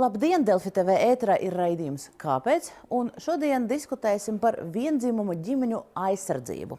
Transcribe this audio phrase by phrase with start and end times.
[0.00, 2.70] Labdien, Delfi TV ēterā ir raidījums Kāpēc?
[2.96, 6.78] Un šodien diskutēsim par viendzimumu ģimeņu aizsardzību.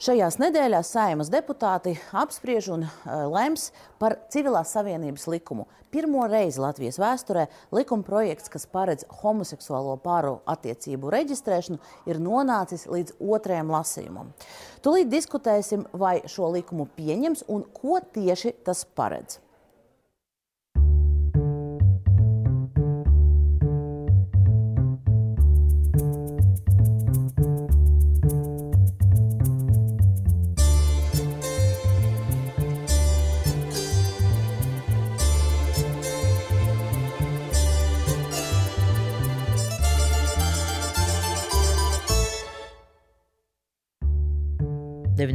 [0.00, 5.66] Šajās nedēļās saimas deputāti apspriež un uh, lems par civilās savienības likumu.
[5.90, 13.18] Pirmo reizi Latvijas vēsturē likuma projekts, kas paredz homoseksuālo pāru attiecību reģistrēšanu, ir nonācis līdz
[13.18, 14.30] otrajam lasījumam.
[14.86, 19.42] Tūlīt diskutēsim, vai šo likumu pieņems un ko tieši tas paredz.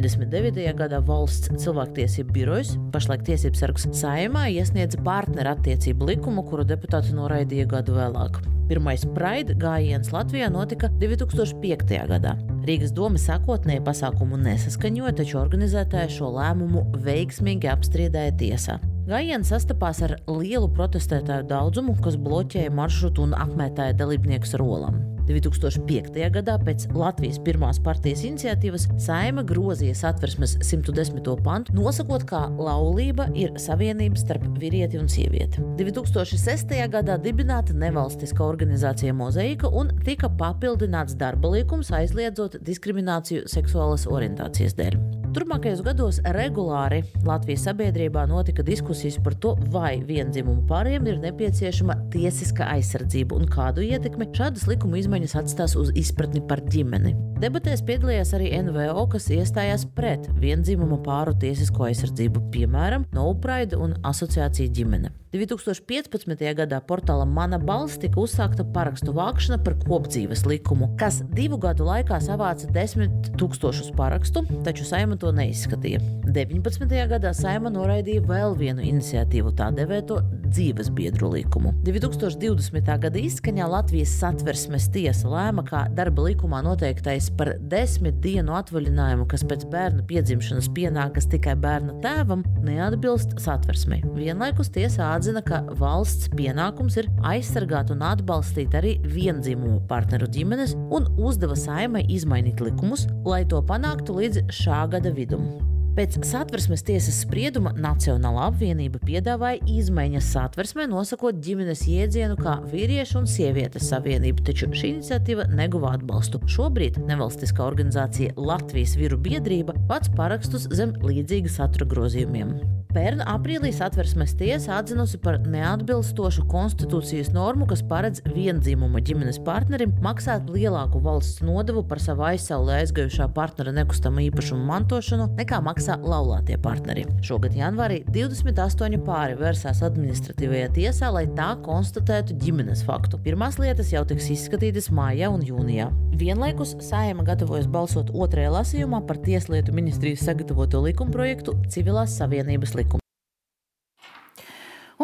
[0.05, 0.73] 99.
[0.77, 7.95] gadā valsts cilvēktiesību birojas, pašlaik tiesības sargs saimā, iesniedza partnerattiecību likumu, kuru deputāti noraidīja gadu
[7.97, 8.37] vēlāk.
[8.69, 11.97] Pirmais Pride gājiens Latvijā notika 2005.
[12.09, 12.35] gadā.
[12.65, 18.77] Rīgas doma sākotnēji pasākumu nesaskaņoja, taču organizētāji šo lēmumu veiksmīgi apstrīdēja tiesā.
[19.09, 25.03] Gājiens sastapās ar lielu protestētāju daudzumu, kas bloķēja maršrutu un apmētāja dalībniekus ar olām.
[25.27, 26.19] 2005.
[26.35, 31.19] gadā pēc Latvijas pirmās partijas iniciatīvas Saima grozīja satversmes 110.
[31.45, 35.63] pantu, nosakot, ka laulība ir savienība starp vīrieti un sievieti.
[35.81, 36.77] 2006.
[36.93, 45.24] gadā dibināta nevalstiska organizācija Mozaika un tika papildināts darba likums aizliedzot diskrimināciju seksuālas orientācijas dēļ.
[45.35, 52.69] Turpmākajos gados regulāri Latvijas sabiedrībā notika diskusijas par to, vai vienzimumu pāriem ir nepieciešama tiesiska
[52.77, 57.11] aizsardzība un kādu ietekmi šādas likuma izmaiņas atstās uz izpratni par ģimeni.
[57.43, 63.99] Debatēs piedalījās arī NVO, kas iestājās pret vienzimumu pāru tiesisko aizsardzību, piemēram, No Pride un
[64.07, 65.11] Asociācija ģimene.
[65.35, 66.43] 2015.
[66.57, 72.21] gadā portālam Mana balss tika uzsākta parakstu vākšana par kopdzīves likumu, kas divu gadu laikā
[72.23, 75.99] savāca desmit tūkstošus parakstu, taču saima to neizskatīja.
[76.35, 76.95] 19.
[77.11, 81.73] gadā saima noraidīja vēl vienu iniciatīvu, tā devēto dzīves biedru likumu.
[81.85, 82.91] 2020.
[83.01, 89.43] gada izskaņā Latvijas satversmes tiesa lēma, ka darba likumā noteiktais par desmit dienu atvaļinājumu, kas
[89.47, 94.03] pēc bērna piedzimšanas pienākas tikai bērna tēvam, neatbilst satversmei.
[94.15, 100.75] Vienlaikus tiesa atzina, atzina, ka valsts pienākums ir aizsargāt un atbalstīt arī viendzimumu partneru ģimenes
[100.93, 105.74] un uzdeva saimai izmainīt likumus, lai to panāktu līdz šā gada vidum.
[105.95, 113.31] Pēc satversmes tiesas sprieduma Nacionāla apvienība piedāvāja izmaiņas satversmē, nosakot ģimenes jēdzienu kā vīriešu un
[113.31, 116.43] sievietes savienību, taču šī iniciatīva neguva atbalstu.
[116.51, 122.57] Šobrīd nevalstiskā organizācija Latvijas viru biedrība pats parakstus zem līdzīga satura grozījumiem.
[122.95, 130.47] Pērn aprīlī satversmes tiesa atzinusi par neatbilstošu konstitūcijas normu, kas paredz vienzimuma ģimenes partnerim maksāt
[130.47, 137.03] lielāku valsts nodevu par savu aizsaulē aizgājušā partnera nekustamo īpašumu mantošanu nekā maksā laulātie partneri.
[137.25, 143.21] Šogad janvārī 28 pāri vērsās administratīvajā tiesā, lai tā konstatētu ģimenes faktu.
[143.21, 145.91] Pirmās lietas jau tiks izskatītas mājā un jūnijā.
[146.17, 153.05] Vienlaikus Sājama gatavojas balsot otrajā lasījumā par Tieslietu ministrijas sagatavoto likumprojektu Civilās Savienības likumu.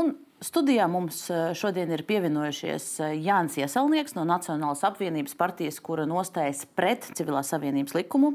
[0.02, 6.08] Un studijā mums eh, šodien ir pievienojušies eh, Jānis Iesalnieks no Nacionālas apvienības partijas, kura
[6.10, 8.34] nostājas pret civilās savienības likumu.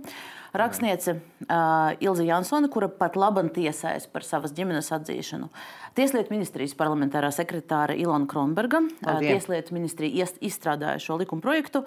[0.61, 5.51] Rakstniece uh, Ilza Jansone, kura pat laban tiesājas par savas ģimenes atzīšanu.
[5.99, 8.83] Tieslietu ministrijas parlamentārā sekretāra Ilona Kronberga.
[9.03, 11.85] Uh, Tieslietu ministrija izstrādāja šo likuma projektu.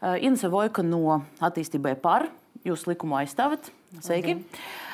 [0.00, 2.28] Uh, Inese Vojka no attīstībai par
[2.66, 3.70] Jūs likumu aizstāvat.
[3.98, 4.36] Sveiki.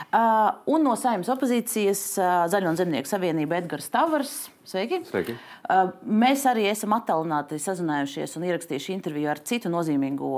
[0.06, 4.36] Uh, un no saimnes opozīcijas uh, Zaļo un Zemnieku savienība Edgars Tavars.
[4.66, 5.02] Sveiki.
[5.08, 5.34] Sveiki.
[5.68, 10.30] Uh, mēs arī esam attālināti sazinājušies un ierakstījuši interviju ar citu nozīmīgo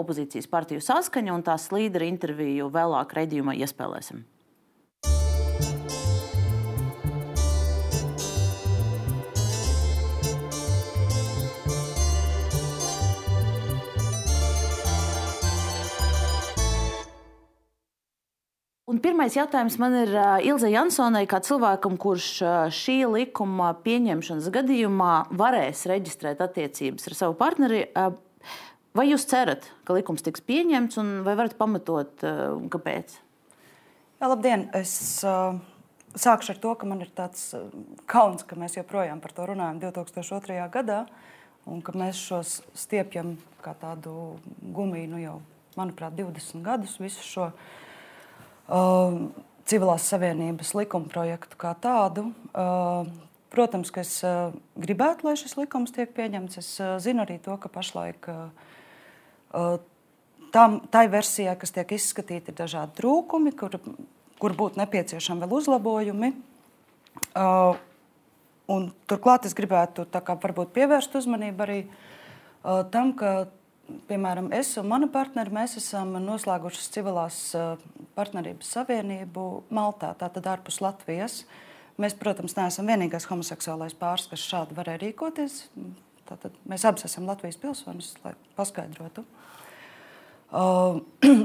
[0.00, 4.24] opozīcijas partiju saskaņu, un tās līderu interviju vēlāk redzījumā iespēlēsim.
[18.96, 20.14] Un pirmais jautājums man ir
[20.48, 22.28] Ilze Jansonai, kā cilvēkam, kurš
[22.72, 27.82] šī likuma pieņemšanas gadījumā varēs reģistrēt attiecības ar savu partneri.
[28.96, 32.24] Vai jūs cerat, ka likums tiks pieņemts, un vai varat pamatot,
[32.72, 33.18] kāpēc?
[34.16, 34.64] Jā, labdien!
[34.80, 34.96] Es
[35.28, 35.60] uh,
[36.16, 37.50] sākšu ar to, ka man ir tāds
[38.08, 40.62] kauns, ka mēs joprojām par to runājam 2002.
[40.72, 41.02] gadā,
[41.68, 45.40] un ka mēs šos stiepjam kā tādu gumiju nu jau,
[45.76, 47.84] manuprāt, 20 gadus visu šo gadu
[49.66, 52.28] civilās savienības likuma projektu kā tādu.
[52.50, 53.08] Uh,
[53.56, 54.18] protams, ka es
[54.76, 56.60] gribētu, lai šis likums tiek pieņemts.
[56.60, 56.70] Es
[57.04, 58.28] zinu arī to, ka pašlaik
[60.52, 63.78] tam, tai versijai, kas tiek izskatīta, ir dažādi trūkumi, kur,
[64.42, 66.32] kur būtu nepieciešami vēl uzlabojumi.
[68.66, 70.36] Un, turklāt es gribētu kā,
[70.76, 71.80] pievērst uzmanību arī
[72.92, 73.46] tam, ka
[74.08, 77.38] piemēram, es un mana partneri, mēs esam noslēguši civilās
[78.16, 81.44] partnerības savienību Maltā, tātad ārpus Latvijas.
[82.00, 85.62] Mēs, protams, neesam vienīgais homoseksuālais pāris, kas šādi varēja rīkoties.
[86.26, 89.26] Tātad mēs abi esam Latvijas pilsonis, lai paskaidrotu.
[90.56, 91.00] Uh,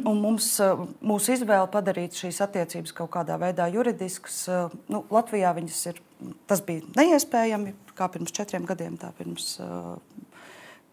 [0.06, 5.56] mums, uh, mūsu izvēle padarīt šīs attiecības kaut kādā veidā juridiskas, uh, nu, Latvijā
[5.90, 5.98] ir,
[6.46, 9.98] tas bija neiespējami, kā pirms četriem gadiem, tā pirms uh,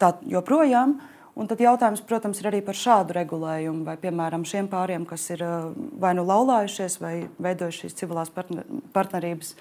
[0.00, 0.96] tā joprojām.
[0.96, 5.29] Uh, Un tad jautājums, protams, ir arī par šādu regulējumu, vai, piemēram, šiem pāriem, kas
[5.31, 5.69] ir eh,
[6.02, 9.52] vai nu laulājušies, vai veidojuši šīs civilās partnerības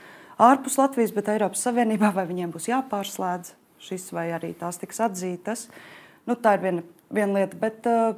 [0.42, 3.54] ārpus Latvijas, bet Eiropas Savienībā, vai viņiem būs jāpārslēdz
[3.86, 5.68] šis, vai arī tās tiks atzītas.
[6.26, 6.84] Nu, tā ir viena,
[7.14, 8.18] viena lieta, bet uh,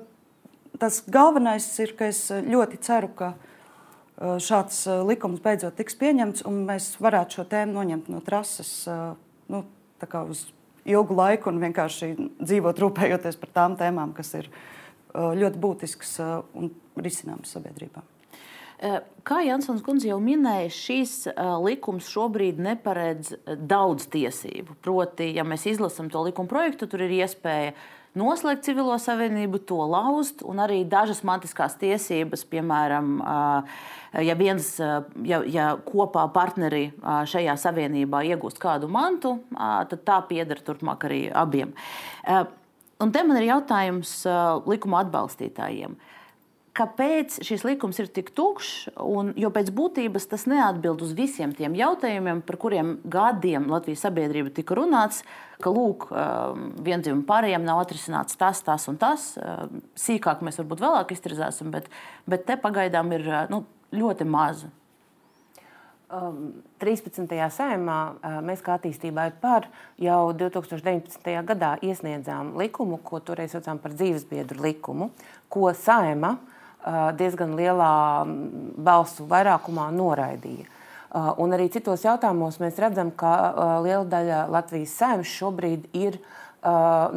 [0.80, 6.46] tas galvenais ir, ka es ļoti ceru, ka uh, šāds uh, likums beidzot tiks pieņemts,
[6.48, 9.20] un mēs varētu šo tēmu noņemt no trases uh,
[9.52, 9.66] nu,
[10.00, 10.48] uz
[10.90, 16.40] ilgu laiku un vienkārši dzīvot rūpējoties par tām tēmām, kas ir uh, ļoti būtiskas uh,
[16.58, 18.04] un risināmas sabiedrībā.
[18.80, 21.16] Uh, kā Jansons kundze jau minēja, šīs
[21.66, 24.80] likums šobrīd neparedz daudz tiesību.
[24.86, 27.76] Proti, ja mēs izlasām to likuma projektu, tur ir iespēja
[28.18, 33.18] noslēgt civilo savienību, to lauzt, un arī dažas mantiskās tiesības, piemēram,
[34.26, 41.06] ja, viens, ja, ja kopā partneri šajā savienībā iegūst kādu mantu, tad tā pieder turpmāk
[41.10, 41.76] arī abiem.
[43.00, 44.22] Un te man ir jautājums
[44.68, 45.96] likuma atbalstītājiem
[46.80, 51.76] kāpēc šis likums ir tik tukšs, un, jo pēc būtības tas neatbild uz visiem tiem
[51.78, 55.22] jautājumiem, par kuriem gadiem Latvijas sabiedrība tika runāts,
[55.60, 59.34] ka lūk, um, vienzīmju pārējiem nav atrisināts tas, tas un tas.
[59.38, 61.90] Um, sīkāk mēs varbūt vēlāk izstrādāsim, bet,
[62.30, 63.66] bet te pagaidām ir uh, nu,
[63.96, 64.72] ļoti maza.
[66.10, 67.28] Um, 13.
[67.54, 69.68] sējumā uh, mēs kā attīstībai par
[70.02, 71.28] jau 2019.
[71.46, 75.12] gadā iesniedzām likumu, ko toreiz saucām par dzīvesbiedru likumu,
[75.54, 76.40] ko saima
[77.20, 77.94] diezgan lielā
[78.80, 80.68] balsu vairākumā noraidīja.
[81.42, 83.32] Un arī citos jautājumos mēs redzam, ka
[83.84, 86.20] liela daļa Latvijas saimnes šobrīd ir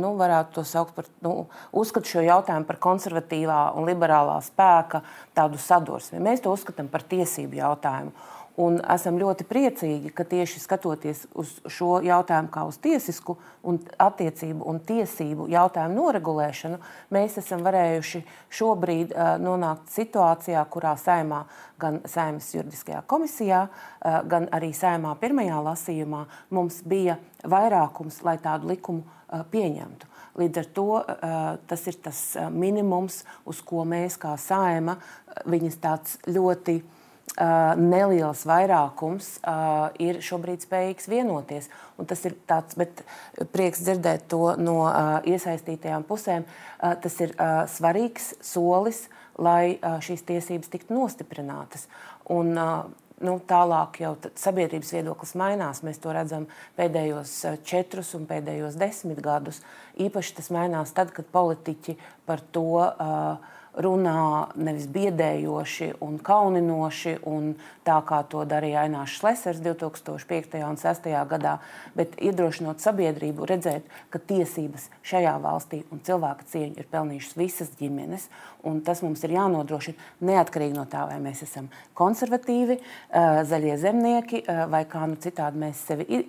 [0.00, 5.02] nu, varētu to saukt par, nu, uzskatu šo jautājumu par konservatīvā un liberālā spēka
[5.36, 6.22] tādu sadursmi.
[6.22, 8.14] Mēs to uzskatām par tiesību jautājumu.
[8.60, 14.66] Un esam ļoti priecīgi, ka tieši skatoties uz šo jautājumu kā uz tiesisku un attiecību
[14.68, 16.76] un tiesību jautājumu noregulēšanu,
[17.16, 18.20] mēs esam varējuši
[18.52, 21.46] šobrīd uh, nonākt situācijā, kurā saimā
[21.80, 27.16] gan saimnes juridiskajā komisijā, uh, gan arī saimā pirmajā lasījumā mums bija
[27.48, 30.12] vairākums, lai tādu likumu uh, pieņemtu.
[30.36, 30.88] Līdz ar to
[31.68, 32.18] tas ir tas
[32.56, 34.94] minimums, uz ko mēs kā saima,
[35.44, 37.01] viņas tāds ļoti Uh,
[37.40, 41.70] neliels vairākums uh, ir šobrīd spējīgs vienoties.
[41.96, 43.04] Un tas ir tāds, bet
[43.54, 46.44] prieks dzirdēt to no uh, iesaistītajām pusēm.
[46.44, 49.06] Uh, tas ir uh, svarīgs solis,
[49.40, 51.86] lai uh, šīs tiesības tiktu nostiprinātas.
[52.32, 52.84] Un, uh,
[53.24, 55.80] nu, tālāk jau sabiedrības viedoklis mainās.
[55.86, 57.32] Mēs to redzam pēdējos
[57.64, 59.62] četrus un pēdējos desmit gadus.
[60.02, 61.96] Īpaši tas mainās tad, kad politiķi
[62.28, 67.54] par to uh, runā nevis biedējoši un kauninoši, un
[67.86, 70.58] tā kā to darīja Ainārs Šlesers 2005.
[70.66, 71.08] un 2006.
[71.30, 71.56] gadā,
[71.96, 78.28] bet iedrošinot sabiedrību redzēt, ka tiesības šajā valstī un cilvēka cieņa ir pelnījušas visas ģimenes,
[78.68, 82.78] un tas mums ir jānodrošina neatkarīgi no tā, vai mēs esam konservatīvi,
[83.48, 84.42] zaļie zemnieki
[84.72, 86.22] vai kā nu citādi mēs sevi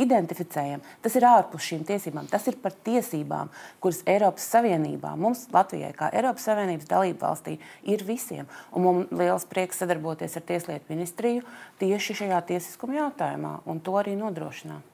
[0.00, 0.84] identificējam.
[1.04, 2.28] Tas ir ārpus šīm tiesībām.
[2.30, 7.56] Tas ir par tiesībām, kuras Eiropas Savienībā mums, Latvijai, kā Eiropas Savienības dalību valstī
[7.88, 8.48] ir visiem.
[8.72, 11.44] Un mums liels prieks sadarboties ar Tieslietu ministriju
[11.80, 14.86] tieši šajā tiesiskuma jautājumā un to arī nodrošināt.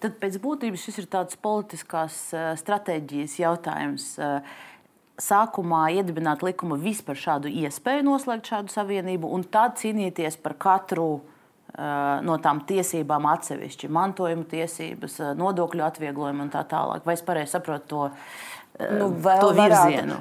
[0.00, 2.30] Tad pēc būtības šis ir tāds politiskās
[2.62, 4.06] stratēģijas jautājums.
[5.18, 11.20] Eh, sākumā iedibināt likumu vispār šādu iespēju noslēgt šādu savienību, un tad cīnīties par katru
[11.20, 17.04] uh, no tām tiesībām atsevišķi, mantojuma tiesības, nodokļu atvieglojumu un tā tālāk.
[17.04, 18.10] Vai es pareizi saprotu to?
[18.78, 20.18] Nu, vēl varētu,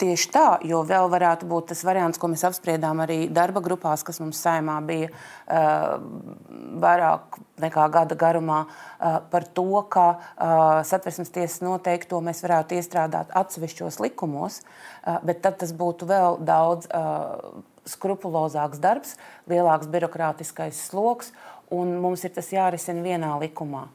[0.00, 4.20] tieši tā, jo vēl varētu būt tas variants, ko mēs apspriedām arī darba grupās, kas
[4.22, 5.10] mums saimā bija
[6.80, 8.62] vairāk nekā gada garumā,
[9.32, 10.06] par to, ka
[10.88, 14.62] satversmes tiesas noteikto mēs varētu iestrādāt atsevišķos likumos,
[15.26, 16.88] bet tad tas būtu vēl daudz
[17.90, 19.16] skrupulozāks darbs,
[19.50, 21.34] lielāks birokrātiskais sloks
[21.74, 23.86] un mums ir tas jārisina vienā likumā.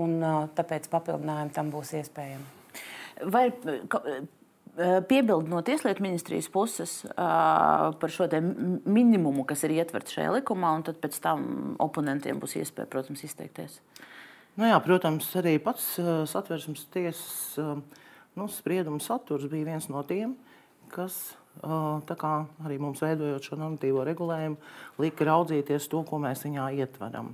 [0.00, 0.18] Un,
[0.58, 2.53] tāpēc papildinājumi tam būs iespējami.
[3.22, 3.48] Vai
[5.08, 8.26] piebildi no Tieslietu ministrijas puses uh, par šo
[8.84, 13.78] minimumu, kas ir ietverts šajā likumā, un tad pēc tam oponentiem būs iespēja, protams, izteikties?
[14.58, 17.54] Nu jā, protams, arī pats uh, satversmes tiesas
[18.34, 20.34] nu, sprieduma saturs bija viens no tiem,
[20.90, 24.58] kas arī mums veidojot šo normatīvo regulējumu,
[24.98, 27.30] lika raudzīties to, ko mēs viņā ietveram.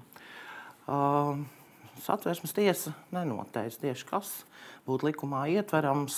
[2.01, 4.35] Satversmes tiesa nenoteica tieši kas
[4.89, 6.17] būtu likumā ietverams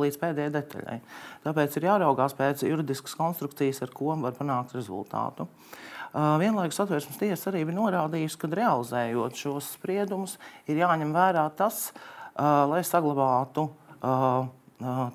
[0.00, 0.98] līdz pēdējai detaļai.
[1.46, 5.48] Tāpēc ir jāraugās pēc juridiskas konstrukcijas, ar ko var panākt rezultātu.
[6.12, 11.90] Vienlaikus satversmes tiesa arī bija norādījusi, ka realizējot šos spriedumus, ir jāņem vērā tas,
[12.38, 13.68] lai saglabātu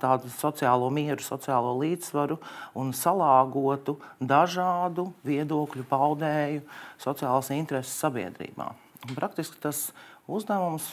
[0.04, 2.36] tādu sociālo mieru, sociālo līdzsvaru
[2.78, 6.66] un salāgotu dažādu viedokļu paudēju
[7.00, 8.74] sociālās intereses sabiedrībā.
[9.08, 9.86] Un praktiski tas
[10.28, 10.88] uzdevums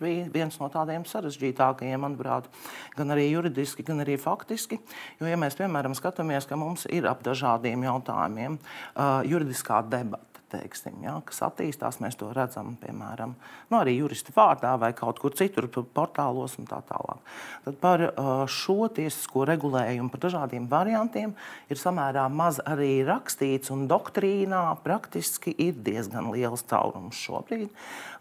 [0.00, 2.48] bija viens no tādiem sarežģītākajiem, manuprāt,
[2.96, 4.80] gan arī juridiski, gan arī faktiski.
[5.20, 10.96] Jo, ja mēs, piemēram, skatāmies, ka mums ir ap dažādiem jautājumiem uh, juridiskā debata, teiksim,
[11.04, 11.98] ja, kas attīstās.
[12.02, 13.34] Mēs to redzam, piemēram,
[13.70, 17.34] nu, arī juristu vārdā vai kaut kur citur, portālos un tā tālāk.
[17.66, 21.34] Tad par uh, šo tiesisko regulējumu, par dažādiem variantiem
[21.72, 27.70] ir samērā maz arī rakstīts, un doktrīnā praktiski ir diezgan liels caurums šobrīd.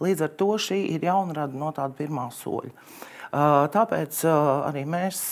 [0.04, 2.74] Līdz ar to šī ir jaunrada no tāda pirmā soļa.
[3.34, 5.24] Uh, tāpēc uh, arī mēs,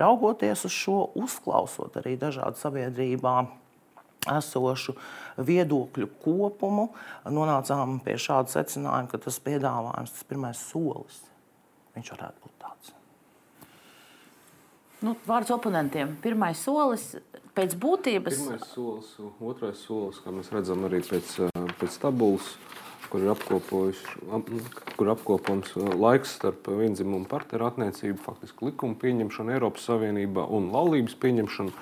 [0.00, 3.34] raugoties uz šo, uzklausot arī dažādu sabiedrībā
[4.30, 4.96] esošu
[5.36, 6.90] viedokļu kopumu,
[7.28, 11.22] nonācām pie šāda secinājuma, ka tas piedāvājums, tas pirmais solis,
[11.96, 12.94] viņš varētu būt tāds.
[15.04, 16.14] Nu, vārds oponentiem.
[16.24, 17.10] Pirmais solis
[17.56, 18.38] pēc būtības.
[18.40, 19.10] Pirmais solis,
[19.42, 21.34] otrais solis, kā mēs redzam arī pēc,
[21.80, 22.54] pēc tabulas,
[23.12, 24.62] kur ir,
[24.96, 31.76] kur apkopams laiks starp vienzimumu partneru attiecību, faktiski likuma pieņemšanu Eiropas Savienībā un laulības pieņemšanu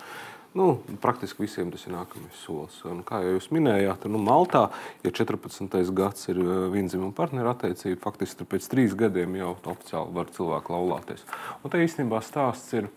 [0.55, 2.75] Nu, praktiski visiem tas ir nākamais solis.
[2.85, 4.67] Un, kā jau jūs minējāt, nu, Maltā,
[5.01, 5.79] ja 14.
[5.97, 11.25] gads ir eh, vienzimuma partneru attiecība, faktiski pēc trīs gadiem jau oficiāli var cilvēku laulāties.
[11.63, 12.91] Un te īstenībā stāsts ir.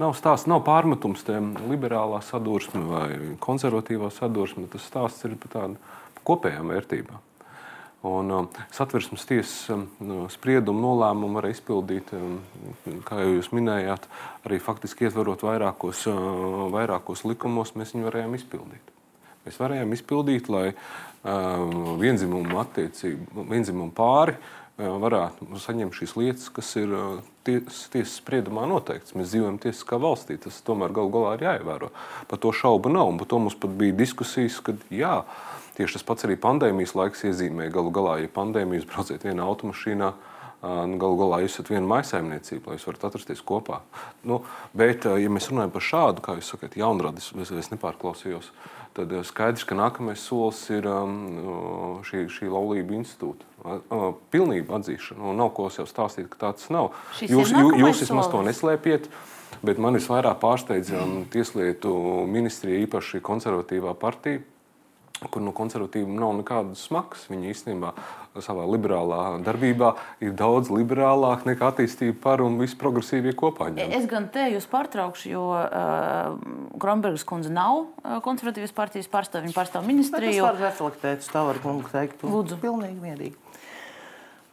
[0.00, 3.10] Nav stāsts, nav pārmetums tiem liberālā sadursme vai
[3.44, 4.64] konservatīvā sadursme.
[4.72, 5.76] Tas stāsts ir par tādām
[6.26, 7.33] kopējām vērtībām.
[8.04, 9.86] Un uh, satversmes tiesas um,
[10.28, 12.34] spriedumu nolēmumu var izpildīt, um,
[13.08, 14.04] kā jau jūs minējāt,
[14.44, 18.92] arī faktiski ietverot vairākos, uh, vairākos likumos, mēs viņu varējām izpildīt.
[19.46, 26.74] Mēs varējām izpildīt, lai uh, vienzimumu attiecību, vienzimumu pāri uh, varētu saņemt šīs lietas, kas
[26.80, 27.18] ir uh,
[27.48, 29.16] ties, tiesas spriedumā noteikts.
[29.16, 31.88] Mēs dzīvojam tiesiskā valstī, tas tomēr galu galā ir jāievēro.
[32.28, 35.22] Par to šaubu nav, un par to mums pat bija diskusijas, kad jā,
[35.74, 37.66] Tieši tas pats arī pandēmijas laiks iezīmē.
[37.74, 40.12] Galu galā, ja pandēmijas brauciet vienā automašīnā,
[40.62, 43.80] nu, galu galā jūs esat viena maisaimniecība, lai jūs varat atrasties kopā.
[44.22, 44.42] Nu,
[44.76, 48.52] bet, ja mēs runājam par šādu, kā jūs sakat, jaunradis, es, es nepārklausījos,
[48.94, 50.86] tad skaidrs, ka nākamais solis ir
[52.06, 53.50] šī, šī laulība institūta.
[54.30, 55.34] Pilnība atzīšana.
[55.34, 56.92] Nav ko jau stāstīt, ka tāds nav.
[57.18, 59.10] Šis jūs jūs, jūs vismaz to neslēpiet.
[59.64, 60.90] Bet man visvairāk pārsteidz
[61.32, 61.94] Tieslietu
[62.28, 64.42] ministrija, īpaši konservatīvā partija,
[65.32, 67.24] kur no konservatīviem nav nekādas smagas.
[67.30, 67.92] Viņi īstenībā
[68.42, 69.92] savā liberālā darbībā
[70.24, 73.70] ir daudz liberālāk nekā attīstība par un visi progresīvie kopā.
[73.74, 73.94] Ņem.
[73.94, 76.34] Es gan te jūs pārtraukšu, jo uh,
[76.82, 79.46] Kronbergas kundze nav uh, konservatīvas partijas pārstāvja.
[79.46, 80.40] Viņa pārstāv ministriju.
[80.40, 82.24] Tas var reflektēt, tā var kungu teikt.
[82.26, 82.58] Lūdzu.
[82.64, 83.36] Pilnīgi mierīgi.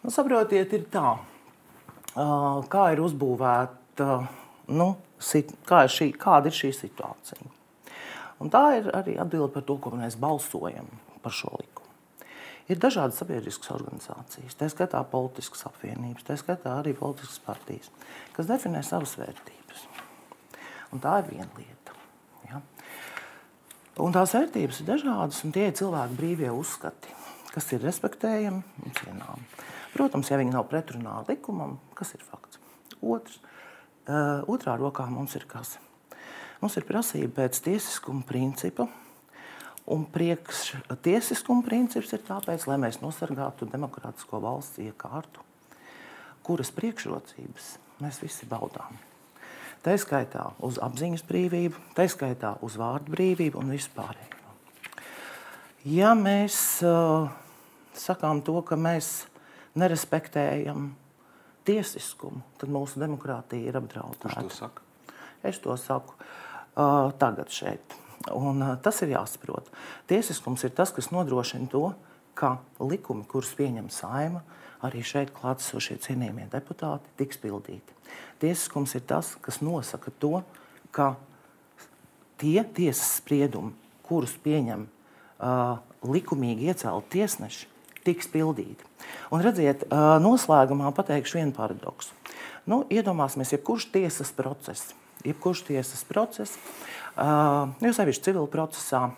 [0.02, 4.30] Nu, saprotiet, ir tā, uh, kā ir uzbūvēta, uh,
[4.74, 7.50] nu, sit, kā ir šī, kāda ir šī situācija.
[8.42, 10.88] Un tā ir arī atbilde par to, ko mēs balsojam
[11.22, 11.90] par šo likumu.
[12.72, 17.90] Ir dažādas sabiedriskas organizācijas, tā skaitā politiskas apvienības, tā skaitā arī politiskas partijas,
[18.36, 19.84] kas definē savas vērtības.
[20.96, 21.98] Un tā ir viena lieta.
[22.48, 22.62] Ja?
[24.02, 27.12] Un tās vērtības ir dažādas, un tie ir cilvēku brīvie uzskati,
[27.52, 29.48] kas ir respektējami un cienāmi.
[29.92, 32.62] Protams, ja viņi nav pretrunā likumam, kas ir fakts.
[33.02, 33.42] Otrs,
[34.08, 35.76] uh, otrā rokā mums ir kas?
[36.62, 38.86] Mums ir prasība pēc tiesiskuma principa.
[39.92, 45.42] Un priekštiesiskuma princips ir tāpēc, lai mēs nosargātu demokrātisko valsts iekārtu,
[46.46, 47.72] kuras priekšrocības
[48.04, 49.00] mēs visi baudām.
[49.82, 54.54] Tā skaitā uz apziņas brīvību, tā skaitā uz vārdu brīvību un vispārējo.
[55.90, 57.26] Ja mēs uh,
[57.98, 59.26] sakām to, ka mēs
[59.82, 60.92] nerespektējam
[61.66, 64.30] tiesiskumu, tad mūsu demokrātija ir apdraudēta.
[64.30, 64.86] Kurš to saka?
[65.42, 66.14] Es to saku
[66.76, 67.98] tagad šeit.
[68.30, 69.70] Un, tas ir jāsaprot.
[70.10, 71.88] Tiesiskums ir tas, kas nodrošina to,
[72.38, 74.44] ka likumi, kurus pieņem saima,
[74.86, 77.98] arī šeit klātesošie cienījamie deputāti, tiks pildīti.
[78.42, 80.42] Tiesiskums ir tas, kas nosaka to,
[80.94, 81.16] ka
[82.42, 83.74] tie tiesas spriedumi,
[84.06, 87.68] kurus pieņem uh, likumīgi iecelti tiesneši,
[88.06, 88.90] tiks pildīti.
[89.34, 92.18] Un redziet, uh, noslēgumā pateikšu vienu paradoksu.
[92.70, 96.58] Nu, iedomāsimies, jebkurš tiesas process, jebkurš tiesas process,
[97.16, 99.10] jo sevišķi civil procesā,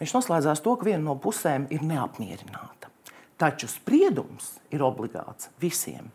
[0.00, 2.90] viņš noslēdzās to, ka viena no pusēm ir neapmierināta.
[3.40, 6.10] Taču spriedums ir obligāts visiem.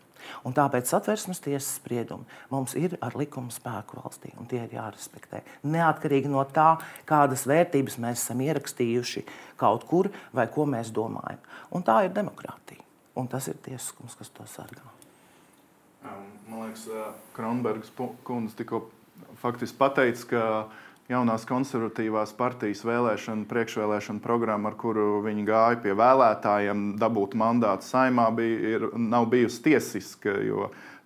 [0.46, 5.42] Un tāpēc satversmes tiesas spriedumi mums ir ar likuma spēku valstī, un tie ir jārespektē.
[5.66, 6.76] Neatkarīgi no tā,
[7.06, 9.24] kādas vērtības mēs esam ierakstījuši
[9.60, 11.42] kaut kur vai ko mēs domājam.
[11.74, 12.82] Un tā ir demokrātija,
[13.18, 14.86] un tas ir tiesiskums, kas to sargā.
[16.46, 16.86] Man liekas,
[17.34, 17.90] Kronbergs
[18.26, 18.84] kundze tikko
[19.40, 20.42] faktiski pateica, ka
[21.10, 28.28] jaunās konservatīvās partijas vēlēšana, priekšvēlēšana programma, ar kuru viņi gāja pie vēlētājiem, dabūt mandātu saimā,
[28.34, 30.34] bija, ir, nav bijusi tiesiska.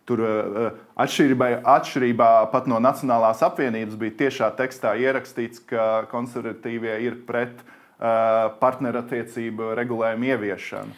[0.09, 7.21] Tur eh, atšķirībā, atšķirībā pat no Nacionālās apvienības bija tiešā tekstā ierakstīts, ka konservatīvie ir
[7.29, 10.97] pret uh, partnerattiecību regulējumu ieviešanu.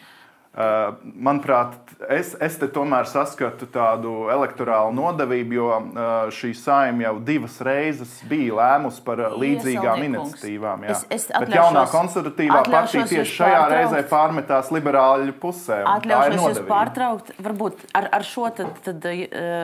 [0.53, 1.73] Uh, manuprāt,
[2.13, 8.11] es, es te tomēr saskatu tādu elektorālu nodevību, jo uh, šī saima jau divas reizes
[8.29, 10.85] bija lēmusi par uh, līdzīgām iniciatīvām.
[10.85, 10.93] Jā.
[10.93, 15.79] Es, es Bet jaunā konservatīvā partija tieši šajā reizē pārmetās liberāļu pusē.
[15.95, 19.09] Atļaušos jūs pārtraukt, varbūt ar, ar šo tad, tad,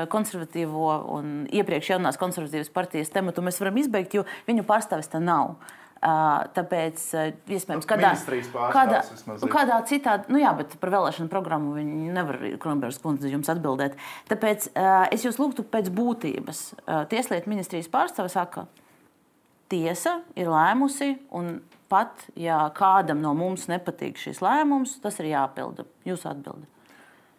[0.09, 5.59] konservatīvo un iepriekš jaunās konservatīvas partijas tematu mēs varam izbeigt, jo viņu pārstāvis tā nav.
[5.99, 7.01] Tāpēc,
[7.51, 8.13] iespējams, kādā,
[8.71, 9.01] kādā,
[9.51, 13.97] kādā citā, nu jā, bet par vēlēšanu programmu viņi nevar, Kronbergs kundze, jums atbildēt.
[14.31, 14.69] Tāpēc
[15.11, 16.63] es jūs lūgtu pēc būtības.
[17.11, 18.63] Tieslietu ministrijas pārstāve saka,
[19.67, 21.57] tiesa ir lēmusi, un
[21.91, 25.83] pat, ja kādam no mums nepatīk šis lēmums, tas ir jāpilda.
[26.07, 26.69] Jūs atbildat.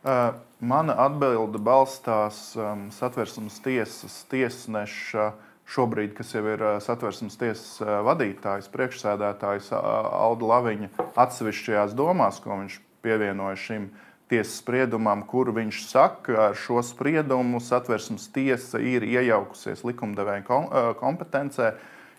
[0.01, 0.33] Uh,
[0.65, 8.71] mana atbilde balstās um, satversmes tiesas tiesneša uh, šobrīd, kas jau ir satversmes tiesas vadītājs,
[8.75, 13.91] priekšsēdētājs Alda Laviņa, atsevišķajās domās, ko viņš pievienoja šim
[14.31, 20.61] tiesas spriedumam, kur viņš saka, ka ar šo spriedumu satversmes tiesa ir iejaukusies likumdevēja
[21.01, 21.75] kompetencē.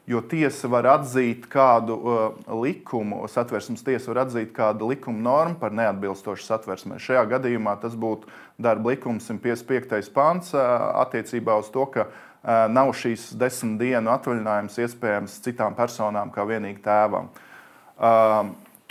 [0.10, 2.22] Jo tiesa var atzīt kādu uh,
[2.64, 6.98] likumu, satversmes tiesa var atzīt kādu likuma normu par neatbilstošu satversmē.
[7.00, 8.28] Šajā gadījumā tas būtu
[8.60, 10.10] darba likums 155.
[10.12, 10.66] pāns uh,
[11.06, 16.82] attiecībā uz to, ka uh, nav šīs desmit dienu atvaļinājums iespējams citām personām, kā vienīgi
[16.86, 17.30] tēvam.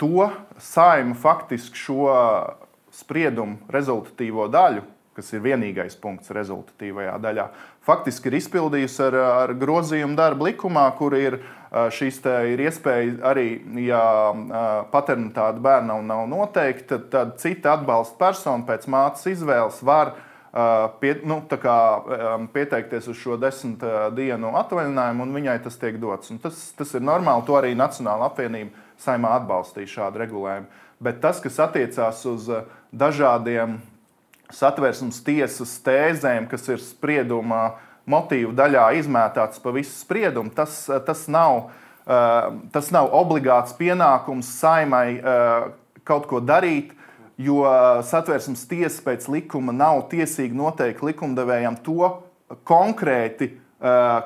[0.01, 2.07] To saima faktiski šo
[2.95, 4.85] spriedumu rezultatīvo daļu,
[5.15, 7.49] kas ir vienīgais punkts rezultatīvajā daļā,
[7.83, 12.21] faktiski ir izpildījusi ar, ar grozījumu darba likumā, kur ir šīs
[12.53, 13.47] ir iespēja arī,
[13.83, 14.01] ja
[14.91, 21.39] paternitāte bērnam nav noteikta, tad, cita atbalsta persona pēc mātes izvēles var uh, pie, nu,
[21.47, 21.77] kā,
[22.51, 23.83] pieteikties uz šo desmit
[24.17, 26.33] dienu atvaļinājumu, un viņai tas tiek dots.
[26.33, 30.67] Un tas, tas ir normāli, to arī Nacionāla apvienība saimā atbalstīja šādu regulējumu.
[31.01, 32.49] Bet tas, kas attiecās uz
[32.91, 33.79] dažādiem
[34.51, 37.71] satversmes tiesas tēzēm, kas ir spriedumā
[38.11, 41.69] motīvu daļā izmētāts pa visu spriedumu, tas, tas, nav,
[42.75, 45.21] tas nav obligāts pienākums saimai
[46.03, 46.91] kaut ko darīt
[47.37, 47.63] jo
[48.07, 52.11] satversmes tiesa pēc likuma nav tiesīga noteikt likumdevējam to
[52.67, 53.53] konkrēti,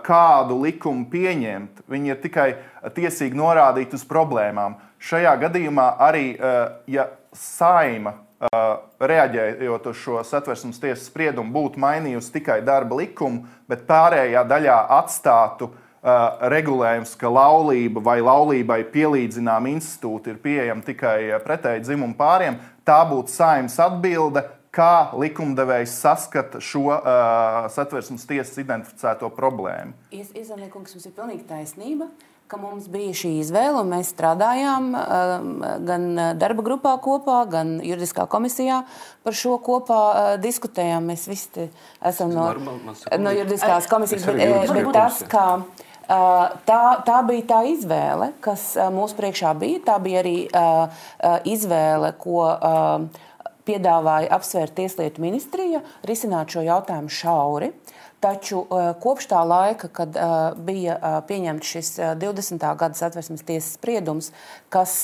[0.06, 1.86] kādu likumu pieņemt.
[1.88, 2.50] Viņi ir tikai
[2.98, 4.76] tiesīgi norādīt uz problēmām.
[5.00, 6.26] Šajā gadījumā arī,
[6.92, 8.18] ja saima
[9.00, 15.72] reaģējot uz šo satversmes tiesas spriedumu, būtu mainījusi tikai darba likumu, bet pārējā daļā atstātu
[16.52, 23.34] regulējums, ka laulība vai laulībai pielīdzināma institūta ir pieejama tikai pretēji dzimumu pāriem, tā būtu
[23.34, 24.46] saimnes atbilde,
[24.76, 29.96] kā likumdevējs saskata šo uh, satversmes tiesas identificēto problēmu.
[30.12, 32.10] Iezanīkums jums ir pilnīgi taisnība.
[32.46, 35.32] Ka mums bija šī izvēle, un mēs strādājām uh,
[35.88, 36.04] gan
[36.38, 38.84] darba grupā kopā, gan juridiskā komisijā
[39.26, 41.08] par šo kopā uh, diskutējām.
[41.10, 41.66] Mēs visi
[42.06, 45.48] esam no, no juridiskās komisijas, bet, bet tas, kā
[46.06, 49.82] Tā, tā bija tā izvēle, kas mūsu priekšā bija.
[49.88, 50.38] Tā bija arī
[51.50, 52.44] izvēle, ko
[53.66, 57.72] piedāvāja apsvērt Tieslietu ministrija, risināt šo jautājumu šauri.
[58.26, 58.64] Taču
[59.04, 60.16] kopš tā laika, kad
[60.66, 60.96] bija
[61.30, 62.64] pieņemts šis 20.
[62.80, 64.32] gada satversmes tiesas spriedums,
[64.74, 64.96] kas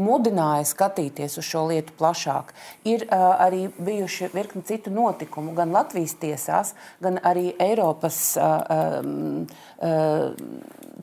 [0.00, 2.54] mudināja skatīties uz šo lietu plašāk,
[2.88, 6.72] ir arī bijuši virkni citu notikumu gan Latvijas tiesās,
[7.04, 8.32] gan arī Eiropas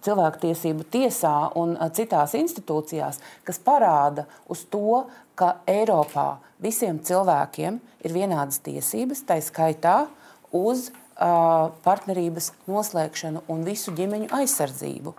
[0.10, 5.06] cilvēktiesību tiesā un citās institūcijās, kas parāda uz to,
[5.38, 10.06] ka Eiropā visiem cilvēkiem ir vienādas tiesības, tā skaitā
[10.56, 15.14] uz uh, partnerības noslēgšanu un visu ģimeņu aizsardzību.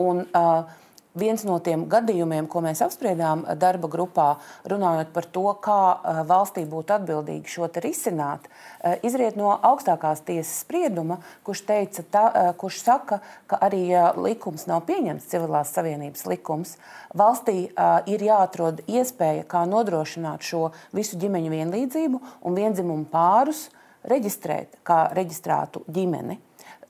[0.00, 0.78] Un, uh,
[1.12, 4.26] Viens no tiem gadījumiem, ko mēs apspriedām darba grupā,
[4.64, 5.80] runājot par to, kā
[6.24, 8.46] valstī būtu atbildīgi šo risināt,
[9.04, 15.28] izriet no augstākās tiesas sprieduma, kurš, teica, eh, kurš saka, ka arī likums nav pieņemts,
[15.28, 16.78] civilās savienības likums,
[17.12, 17.68] valstī
[18.08, 23.68] ir jāatrod iespēja, kā nodrošināt šo visu ģimeņu vienlīdzību un vienzimumu pārus
[24.08, 26.38] reģistrēt kā reģistrētu ģimeni.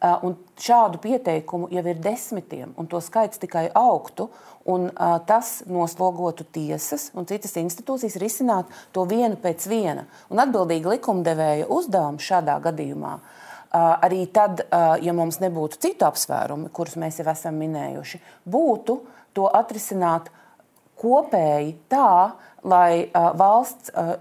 [0.02, 4.30] Uh, un šādu pieteikumu jau ir desmitiem, un to skaits tikai augtu.
[4.66, 10.04] Un, uh, tas noslogotu tiesas un citas institūcijas risināt to vienu pēc viena.
[10.30, 13.16] Un atbildīga likumdevēja uzdevums šādā gadījumā
[13.72, 18.98] uh, arī tad, uh, ja mums nebūtu citu apsvērumu, kurus mēs jau esam minējuši, būtu
[19.36, 20.30] to atrisināt
[21.02, 24.14] kopēji tā, lai uh, valsts uh,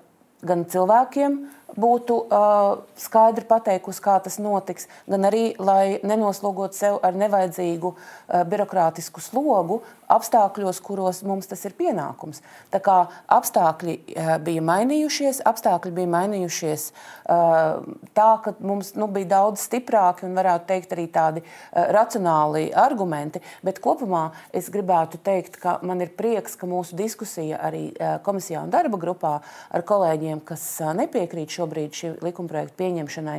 [0.45, 1.37] gan cilvēkiem,
[1.79, 8.43] būtu uh, skaidri pateikusi, kā tas notiks, gan arī, lai nenoslogot sev ar nevajadzīgu uh,
[8.47, 9.81] birokrātisku slogu
[10.11, 12.41] apstākļos, kuros mums tas ir pienākums.
[12.73, 12.97] Tā kā
[13.31, 17.79] apstākļi uh, bija mainījušies, apstākļi bija mainījušies uh,
[18.17, 23.41] tā, ka mums nu, bija daudz stiprāki un varētu teikt arī tādi uh, racionāli argumenti,
[23.63, 28.65] bet kopumā es gribētu teikt, ka man ir prieks, ka mūsu diskusija arī uh, komisijā
[28.65, 29.37] un darba grupā
[29.71, 33.37] ar kolēģiem, kas uh, nepiekrīt šo šobrīd šī likumprojekta pieņemšanai,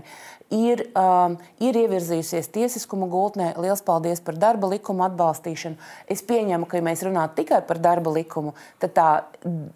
[0.52, 3.52] ir, um, ir ievirzījusies tiesiskuma gultnē.
[3.60, 5.78] Lielas paldies par darba likumu atbalstīšanu.
[6.10, 9.08] Es pieņemu, ka, ja mēs runātu tikai par darba likumu, tad tā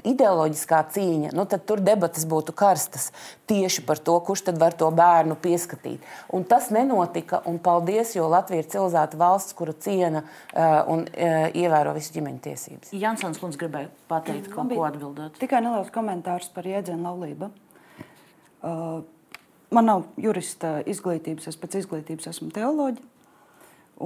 [0.06, 3.10] ideoloģiskā cīņa, nu, tad tur debatas būtu karstas
[3.50, 6.04] tieši par to, kurš tad var to bērnu pieskatīt.
[6.34, 11.46] Un tas nenotika, un paldies, jo Latvija ir civilizēta valsts, kura ciena uh, un uh,
[11.54, 12.94] ievēro visu ģimeņu tiesības.
[12.96, 15.38] Jansons Kunds gribēja pateikt, ko, ko atbildot.
[15.40, 17.52] Tikai neliels komentārs par jēdzienu laulību.
[18.62, 19.02] Uh,
[19.70, 23.04] man nav jurista izglītības, es pēc izglītības esmu teoloģija.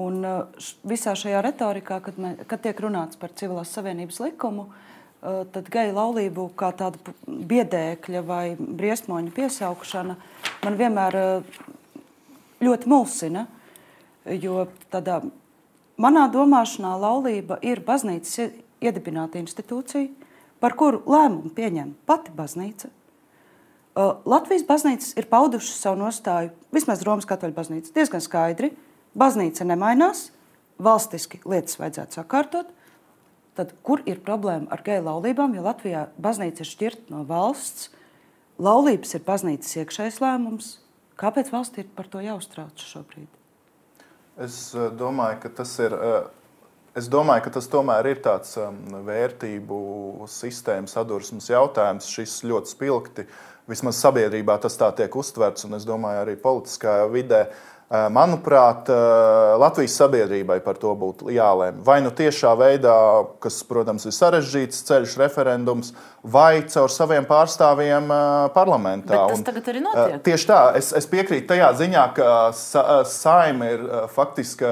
[0.01, 5.43] Un uh, visā šajā retorikā, kad, mē, kad tiek runāts par civilās savienības likumu, uh,
[5.55, 10.17] tad geju laulību kā tāda biedēkļa vai briesmoņa piesaukšana
[10.65, 11.19] man vienmēr
[12.61, 13.47] ļoti mulsina.
[14.31, 15.23] Jo tādā
[16.01, 20.09] manā domāšanā laulība ir baznīcas iedibināta institūcija,
[20.61, 22.91] par kuru lēmumu pieņem pati baznīca.
[23.99, 28.71] Latvijas baznīcas ir paudušas savu nostāju, vismaz Romas katoļu baznīca, diezgan skaidri.
[29.19, 30.29] Baznīca nemainās,
[30.79, 32.71] valstiski lietas vajadzētu sakārtot.
[33.59, 35.57] Tad, kur ir problēma ar geju laulībām?
[35.59, 37.91] Jo Latvijā baznīca ir šķirta no valsts,
[38.63, 40.71] laulības ir baznīcas iekšējais lēmums.
[41.19, 43.29] Kāpēc valsts ir par to jāuztrauc šobrīd?
[44.41, 45.99] Es domāju, ka tas ir.
[46.97, 48.57] Es domāju, ka tas tomēr ir tāds
[49.07, 49.77] vērtību
[50.31, 52.09] sistēmas sadursmes jautājums.
[52.11, 57.11] Šis ļoti spilgti uh, Vismaz sabiedrībā tas tā tiek uztverts, un es domāju, arī politiskajā
[57.13, 57.45] vidē.
[57.91, 58.87] Manuprāt,
[59.59, 61.81] Latvijas sabiedrībai par to būtu jālēm.
[61.83, 62.95] Vai nu tiešā veidā,
[63.43, 65.91] kas, protams, ir sarežģīts ceļš, referendums,
[66.23, 68.07] vai caur saviem pārstāvjiem
[68.55, 69.11] parlamentā.
[69.11, 70.21] Bet tas un, tagad arī notiek.
[70.23, 73.83] Tieši tā, es, es piekrītu tajā ziņā, ka sa, saima ir
[74.15, 74.71] faktiski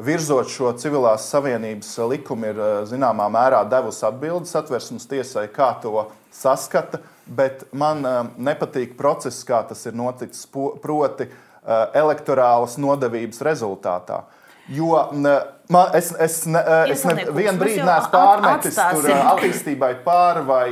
[0.00, 7.04] virzot šo civilās savienības likumu, ir zināmā mērā devusi atbildes satversmes tiesai, kā to saskata
[7.26, 14.22] bet man uh, nepatīk process, kā tas ir noticis, proti, uh, elektorālas nodevības rezultātā.
[14.68, 16.58] Jo man, es, es, ne,
[16.90, 20.64] es ne, vienu brīdi neesmu pārmetis tur attīstībai pāri vai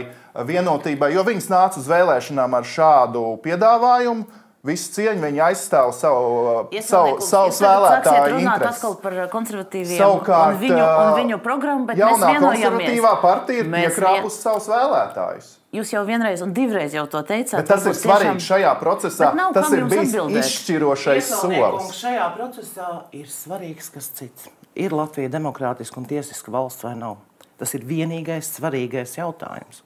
[0.48, 7.18] vienotībai, jo viņas nāca uz vēlēšanām ar šādu piedāvājumu visu cieņu viņi aizstāv savu, savu,
[7.24, 8.78] savu vēlētāju intereses.
[8.78, 14.40] atkal par konservatīviem Savukārt, un viņu, un viņu programmu, bet jaunā konservatīvā partija ir iekrāpusi
[14.40, 15.52] savus vēlētājus.
[15.74, 17.58] Jūs jau vienreiz un divreiz jau to teicāt.
[17.58, 18.42] Bet tas ir svarīgi tiešām...
[18.46, 19.30] šajā procesā.
[19.34, 20.44] Nav, tas ir bijis atbildēt.
[20.44, 21.88] izšķirošais solis.
[21.98, 24.46] Šajā procesā ir svarīgs kas cits.
[24.78, 27.18] Ir Latvija demokrātiska un tiesiska valsts vai nav?
[27.58, 29.82] Tas ir vienīgais svarīgais jautājums.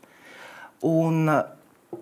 [0.84, 1.24] Un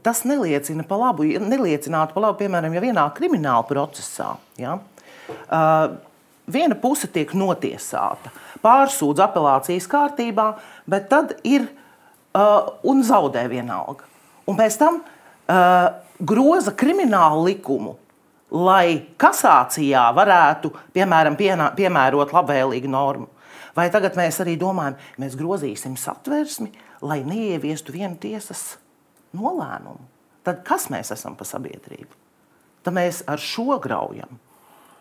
[0.02, 1.26] tas neliecina par labu.
[1.26, 5.96] Neliecinātu par labu, piemēram, ja vienā krimināla procesā ja, uh,
[6.50, 8.32] viena puse tiek notiesāta,
[8.64, 10.48] pārsūdz apelācijas kārtībā,
[10.90, 14.06] bet tad ir uh, un zaudē vienalga.
[14.46, 15.86] Un pēc tam uh,
[16.18, 17.96] groza kriminālu likumu.
[18.46, 23.26] Lai kasācijā varētu, piemēram, pienā, piemērot labvēlīgu normu.
[23.74, 26.70] Vai tagad mēs arī domājam, mēs grozīsim satversmi,
[27.02, 28.76] lai neieviestu vienu tiesas
[29.36, 30.08] nolēmumu,
[30.46, 32.24] tad kas mēs esam par sabiedrību?
[32.86, 34.38] Tad mēs ar šo graujam.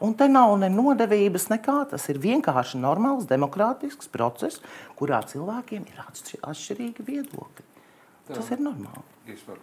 [0.03, 1.77] Un te nav ne nodevības, nekā.
[1.93, 4.59] Tas ir vienkārši normāls, demokrātisks process,
[4.99, 7.67] kurā cilvēkiem ir atšķirīgi viedokļi.
[8.31, 8.57] Tas Jā.
[8.57, 9.05] ir normāli.
[9.31, 9.61] Es, varu.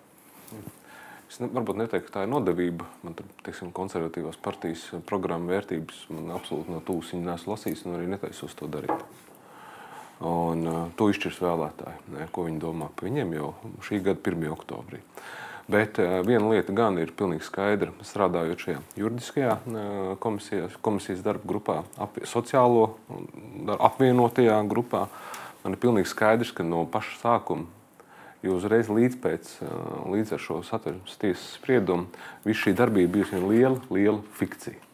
[1.28, 2.86] es ne, varbūt neteiktu, ka tā ir nodevība.
[3.02, 7.98] Man tur, teiksim, konservatīvās partijas programma vērtības man absolūti no tūs viņa nesu lasījis un
[7.98, 9.04] arī netaisos to darīt.
[10.22, 13.48] Un uh, to izšķirs vēlētāji, ne, ko viņi domā par viņiem jau
[13.82, 14.44] šī gada 1.
[14.54, 15.00] oktobrī.
[15.72, 21.48] Bet uh, viena lieta gan ir pilnīgi skaidra, strādājot šajā juridiskajā uh, komisijas, komisijas darba
[21.54, 22.92] grupā, ap, sociālo
[23.78, 25.08] apvienotajā grupā.
[25.64, 27.66] Man ir pilnīgi skaidrs, ka no paša sākuma
[28.42, 29.50] jo uzreiz līdz, pēc,
[30.10, 32.08] līdz ar šo satversmes tiesas spriedumu
[32.46, 34.91] viss šī darbība bijusi viena liela, liela fikcija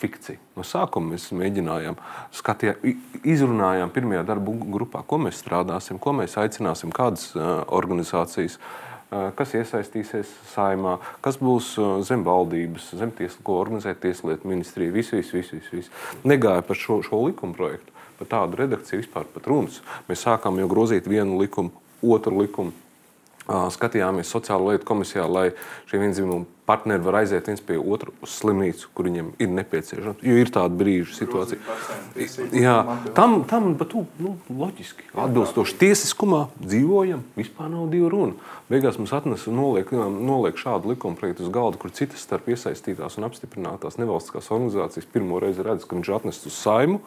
[0.00, 0.40] fikcija.
[0.56, 1.96] No sākuma mēs mēģinājām,
[2.36, 8.58] skatījām, izrunājām pirmajā darba grupā, ko mēs strādāsim, ko mēs aicināsim, kādas organizācijas,
[9.38, 11.74] kas iesaistīsies saimā, kas būs
[12.08, 14.94] zem valdības, zem tiesas, ko organizē Tieslietu ministrija.
[14.94, 16.08] Viss, viss, viss, viss, viss.
[16.26, 19.78] Negāja par šo, šo likuma projektu, par tādu redakciju vispār pat runas.
[20.10, 22.74] Mēs sākām jau grozīt vienu likumu, otru likumu
[23.46, 25.50] skatījāmies sociālo lietu komisijā, lai
[25.90, 30.24] šie vienzīmīgi partneri var aiziet viens pie otra uz slimnīcu, kur viņiem ir nepieciešams.
[30.26, 31.76] Jo ir tāda brīža situācija.
[32.58, 32.74] Jā,
[33.14, 38.52] tam, tam tu, nu, loģiski, atbilstoši tiesiskumā dzīvojam, vispār nav divu runu.
[38.70, 43.28] Beigās mums atnesa noliek, noliek šādu likuma projektu uz galda, kur citas starp iesaistītās un
[43.28, 46.98] apstiprinātās nevalstiskās organizācijas pirmo reizi redz, ka viņš atnests uz saimu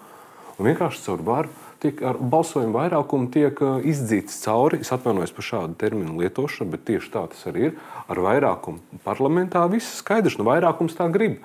[0.55, 1.51] un vienkārši caur varu
[1.83, 4.81] tiek ar balsojumu vairākumu tiek izdzīts cauri.
[4.83, 7.79] Es atvainojos par šādu terminu lietošanu, bet tieši tā tas arī ir.
[8.09, 11.39] Ar vairākumu parlamentā viss skaidrs, nu vairākums tā grib.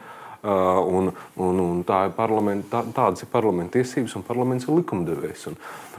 [0.45, 1.09] Un,
[1.41, 5.47] un, un tā ir tā, tādas ir parlamenta tiesības, un parlaments ir likumdevējs.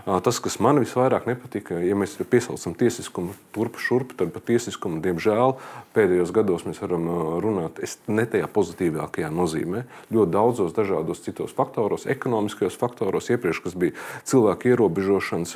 [0.05, 5.55] Tas, kas man visvairāk nepatika, ja mēs piesaucam tiesiskumu turpu šurpu, tad par tiesiskumu, diemžēl,
[5.95, 7.07] pēdējos gados mēs varam
[7.41, 7.81] runāt
[8.13, 9.81] ne tajā pozitīvākajā nozīmē.
[10.13, 13.95] Ļoti daudzos dažādos citos faktoros, ekonomiskajos faktoros, iepriekš, kas bija
[14.29, 15.55] cilvēku ierobežošanas,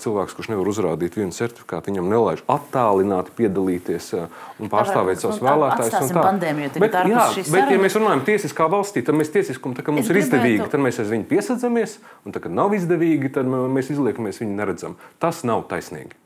[0.00, 6.16] cilvēks, kurš nevar uzrādīt vienu certifikātu, viņam nelaiž attālināti piedalīties un pārstāvēt savus vēlētājus.
[6.80, 10.22] Bet, jā, bet, ja mēs runājam tiesiskā valstī, tad mēs tiesiskumu, tā, mums es ir
[10.24, 13.57] izdevīgi, tad mēs aiz viņu piesadzamies, un tā, kad nav izdevīgi, tad mēs
[13.94, 14.96] izliekamies, viņu neredzam.
[15.22, 16.16] Tas nav taisnīgi.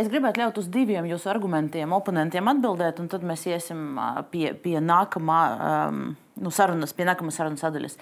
[0.00, 3.98] Es gribētu ļaut uz diviem jūsu argumentiem, oponentiem atbildēt, un tad mēs iesim
[4.32, 5.40] pie, pie nākamā
[5.92, 7.98] nu, sarunas, pie nākamās sarunas sadaļas.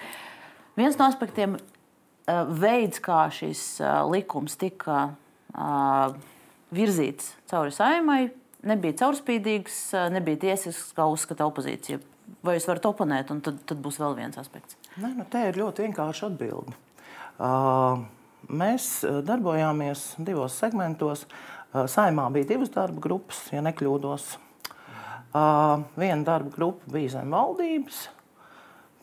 [0.79, 1.57] Viens no aspektiem,
[2.61, 3.65] veids, kā šis
[4.11, 5.01] likums tika
[6.71, 8.21] virzīts cauri saimai,
[8.71, 9.83] nebija caurspīdīgs,
[10.15, 11.99] nebija tiesisks, kā uzskata opozīcija.
[12.47, 14.79] Vai jūs varat oponēt, un tad, tad būs vēl viens aspekts?
[14.95, 16.77] Nē, nu, te ir ļoti vienkārši atbildi.
[17.41, 18.07] Uh,
[18.49, 21.27] Mēs eh, darbojāmies divos segmentos.
[21.27, 24.31] Eh, saimā bija divas darba grupas, ja nekļūdos.
[24.35, 28.07] Eh, viena darba grupa bija zem valdības,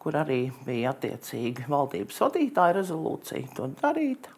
[0.02, 4.32] kur arī bija attiecīgi valdības vadītāja rezolūcija to darīt.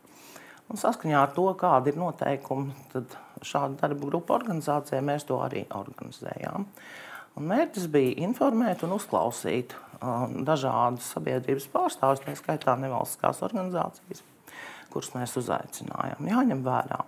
[0.70, 5.64] Un saskaņā ar to, kāda ir noteikumi, tad šāda darba grupa organizācijā mēs to arī
[5.74, 6.68] organizējām.
[7.40, 14.22] Un mērķis bija informēt un uzklausīt uh, dažādas sabiedrības pārstāvjus, tā skaitā nevalstiskās organizācijas
[14.94, 16.28] kurus mēs uzaicinājām.
[16.32, 17.04] Jāņem vērā,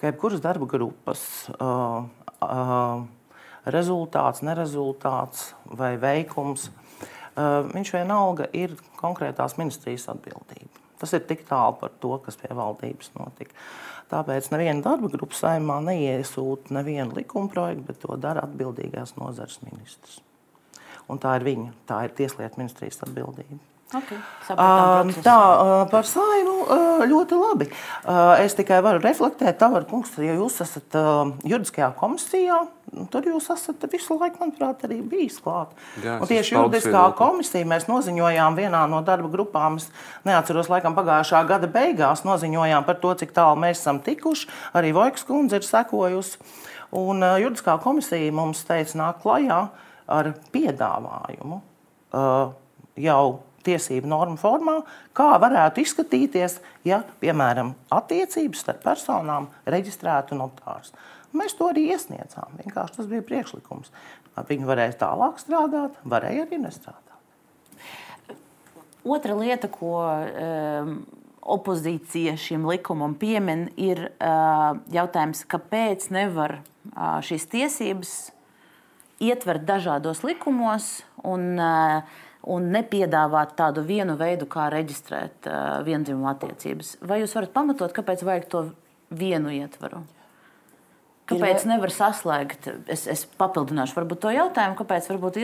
[0.00, 1.22] ka jebkuras darba grupas
[1.56, 2.04] uh,
[2.42, 3.04] uh,
[3.70, 10.80] rezultāts, nerezultāts vai veikums, uh, viņš vienalga ir konkrētās ministrijas atbildība.
[11.00, 13.56] Tas ir tik tālu par to, kas pie valdības notika.
[14.10, 20.18] Tāpēc neviena darba grupa saimā neiesūta nevienu likuma projektu, bet to dara atbildīgās nozares ministrs.
[21.10, 23.69] Un tā ir viņa, tā ir Tieslietu ministrijas atbildība.
[23.90, 24.18] Okay,
[24.54, 25.36] uh, tā
[25.90, 26.52] par saimu
[27.10, 27.66] ļoti labi.
[28.38, 30.94] Es tikai varu reflektēt, Tavar kungs, ja jūs esat
[31.42, 32.60] juridiskajā komisijā,
[33.10, 35.74] tur jūs esat visu laiku, manuprāt, arī bijis klāt.
[36.04, 39.90] Jā, un tieši juridiskā komisija mēs noziņojām vienā no darba grupām, es
[40.28, 44.46] neatceros, laikam pagājušā gada beigās noziņojām par to, cik tālu mēs esam tikuši.
[44.78, 46.38] Arī Vojks kundze ir sekojusi.
[46.94, 49.60] Un juridiskā komisija mums teica, nāk klajā
[50.10, 51.62] ar piedāvājumu
[53.00, 53.22] jau
[53.66, 54.80] tiesību normu formā,
[55.16, 60.94] kā varētu izskatīties, ja, piemēram, attiecības starp personām reģistrētu notārs.
[61.36, 62.56] Mēs to arī iesniedzām.
[62.58, 63.92] Vienkārši tas bija priekšlikums.
[64.48, 67.06] Viņi varēja tālāk strādāt, varēja arī nestrādāt.
[69.04, 70.96] Otra lieta, ko um,
[71.40, 78.12] opozīcija šim likumam piemin, ir uh, jautājums, kāpēc nevar uh, šīs tiesības
[79.20, 86.96] ietvert dažādos likumos un uh, un nepiedāvāt tādu vienu veidu, kā reģistrēt uh, vienzimumu attiecības.
[87.04, 88.64] Vai jūs varat pamatot, kāpēc vajag to
[89.10, 90.04] vienu ietvaru?
[91.30, 92.66] Kāpēc nevar saslēgt?
[92.90, 95.36] Es, es papildināšu varbūt to jautājumu, kāpēc varbūt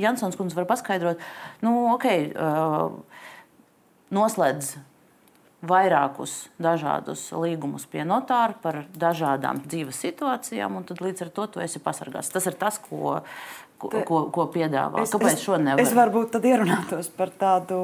[0.00, 1.20] Jansons kundze var paskaidrot.
[1.64, 2.94] Nu, okay, uh,
[4.14, 4.72] noslēdz
[5.64, 11.62] vairākus dažādus līgumus pie notāra par dažādām dzīves situācijām, un tad līdz ar to tu
[11.64, 12.30] esi pasargāts.
[12.30, 13.20] Tas ir tas, ko,
[13.82, 15.02] ko, ko, ko piedāvā.
[15.02, 15.82] Es, Kāpēc šo nevar?
[15.82, 17.80] Es varbūt tad ierunātos par tādu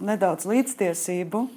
[0.00, 1.48] nedaudz līdztiesību.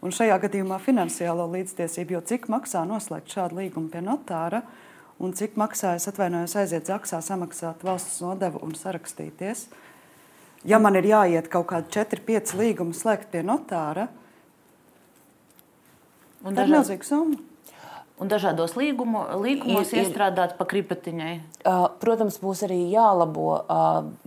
[0.00, 4.62] Un šajā gadījumā finansiālo līdztiesību, jo cik maksā noslēgt šādu līgumu pie notāra,
[5.20, 9.66] un cik maksā, es atvainojos, aiziet zaksā, samaksāt valsts nodevu un sarakstīties.
[10.64, 14.08] Ja man ir jāiet kaut kādi 4, 5 līgumi slēgt pie notāra,
[16.44, 17.40] Un tā ir milzīga summa.
[18.20, 21.32] Un dažādos līgumu, līgumos ir, iestrādāt pa kripatiņai.
[22.02, 23.62] Protams, būs arī jālabo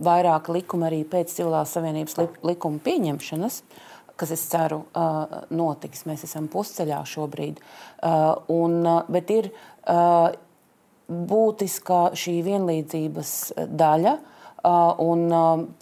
[0.02, 3.60] vairāk likumi arī pēc civilās savienības likuma pieņemšanas,
[4.18, 4.80] kas, es ceru,
[5.54, 6.02] notiks.
[6.10, 7.62] Mēs esam pusceļā šobrīd.
[8.50, 8.80] Un,
[9.14, 9.50] bet ir
[11.06, 13.34] būtiska šī vienlīdzības
[13.78, 14.18] daļa
[14.64, 15.28] Un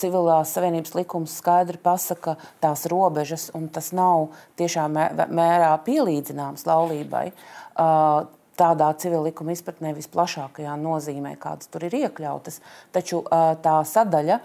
[0.02, 7.28] civilās savienības likums skaidri pasaka tās robežas, un tas nav tiešā mērā pielīdzināms laulībai.
[8.62, 12.58] Tādā civil likuma izpratnē visplašākajā nozīmē, kādas tur ir iekļautas.
[12.92, 13.22] Taču
[13.64, 14.40] tā sadaļa,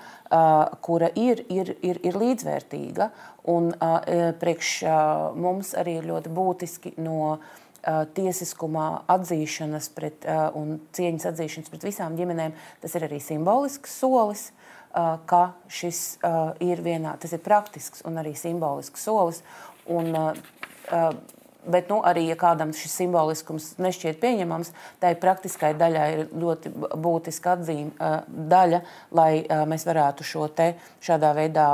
[0.85, 3.09] kura ir, ir, ir, ir līdzvērtīga,
[3.51, 3.73] un
[4.39, 4.71] priekš
[5.35, 7.39] mums arī ir ļoti būtiski no
[8.17, 14.49] tiesiskuma atzīšanas pret, un cieņas atzīšanas pret visām ģimenēm, tas ir arī simbolisks solis,
[15.29, 16.01] ka šis
[16.63, 19.43] ir vienā, tas ir praktisks un arī simbolisks solis.
[19.87, 20.15] Un,
[21.67, 24.71] Bet nu, arī, ja kādam šis simboliskums nešķiet pieņemams,
[25.03, 26.71] tai praktiskai daļai ir ļoti
[27.03, 28.11] būtiska atzīme
[28.53, 28.81] daļa,
[29.17, 29.31] lai
[29.67, 30.71] mēs varētu šo te
[31.03, 31.67] šādā veidā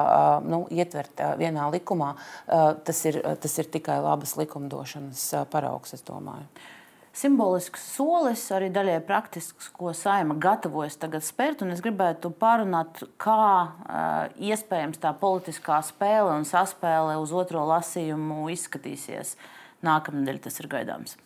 [0.47, 2.13] nu, ietvert vienā likumā.
[2.47, 6.49] Tas ir, tas ir tikai labas likumdošanas paraugs, es domāju
[7.13, 11.61] simbolisks solis, arī daļai praktisks, ko saima gatavojas tagad spērt.
[11.69, 19.35] Es gribētu pārunāt, kā uh, iespējams tā politiskā spēle un saspēle uz otro lasījumu izskatīsies.
[19.37, 21.17] Uh, Nākamnedēļ tas ir gaidāms.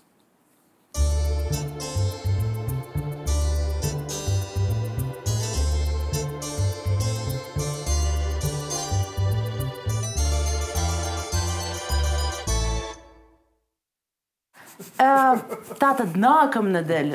[14.97, 17.11] Tā tad nākamnedēļ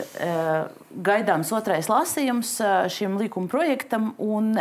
[1.02, 2.52] gaidāms otrais lasījums
[2.92, 4.12] šim likuma projektam.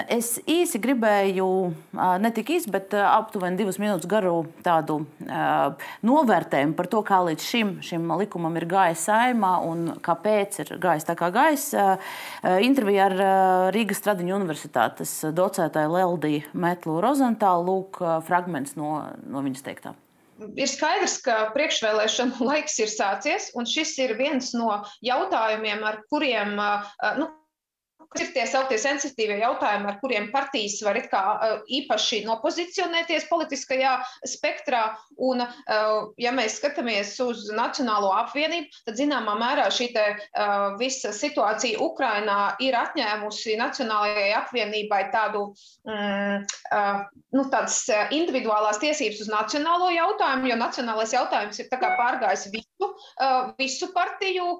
[0.10, 1.47] Es īsi gribēju,
[1.93, 5.01] ne tik īsi, bet aptuveni divas minūtes garu tādu
[6.07, 11.10] novērtējumu par to, kā līdz šim, šim likumam ir gājis saimā un kāpēc ir gājis
[11.10, 11.71] tā kā gājis.
[12.65, 13.17] Intervijā ar
[13.75, 19.93] Rīgas Stradiņu universitātes docētāju Leldiju Metlu Rozentālu lūk fragments no, no viņas teiktā
[20.56, 26.58] ir skaidrs, ka priekšvēlēšana laiks ir sācies, un šis ir viens no jautājumiem, ar kuriem
[27.19, 27.30] nu,
[28.11, 31.21] kas ir tie sauktie sensitīvie jautājumi, ar kuriem partijas var kā,
[31.79, 33.93] īpaši nopozicionēties politiskajā
[34.27, 34.83] spektrā.
[35.21, 35.43] Un,
[36.21, 40.05] ja mēs skatāmies uz Nacionālo apvienību, tad zināmā mērā šī te,
[40.81, 45.47] visa situācija Ukrainā ir atņēmusi Nacionālajai apvienībai tādu,
[45.87, 46.45] mm,
[47.37, 52.91] nu, tādas individuālās tiesības uz nacionālo jautājumu, jo nacionālais jautājums ir pārgājis visu,
[53.59, 54.55] visu partiju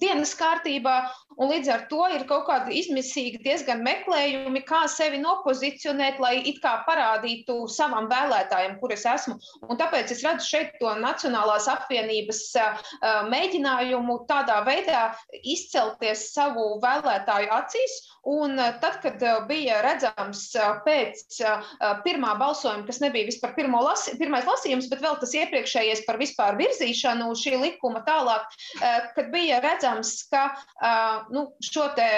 [0.00, 0.94] dienas kārtībā,
[1.38, 6.60] un līdz ar to ir kaut kādi izmisīgi diezgan meklējumi, kā sevi nopozicionēt, lai it
[6.64, 9.38] kā parādītu savam vēlētājam, kur es esmu.
[9.68, 12.42] Un tāpēc es redzu šeit to Nacionālās apvienības
[13.30, 15.08] mēģinājumu tādā veidā
[15.42, 17.98] izcelties savu vēlētāju acīs.
[18.28, 20.42] Un tad, kad bija redzams
[20.84, 21.38] pēc
[22.04, 27.30] pirmā balsojuma, kas nebija vispār lasi, pirmais lasījums, bet vēl tas iepriekšējais par vispār virzīšanu
[27.38, 28.44] šī likuma tālāk,
[29.16, 30.50] kad bija redzams, ka
[31.32, 32.08] nu, šo te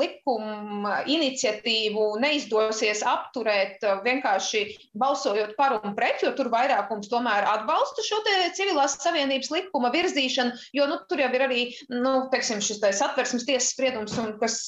[0.00, 4.64] likumu iniciatīvu neizdosies apturēt vienkārši
[4.98, 8.24] balsojot par un pret, jo tur vairākums tomēr atbalsta šo
[8.58, 11.62] civilās savienības likuma virzīšanu, jo nu, tur jau ir arī
[11.94, 14.64] nu, teiksim, šis satversmes tiesas spriedums, un, kas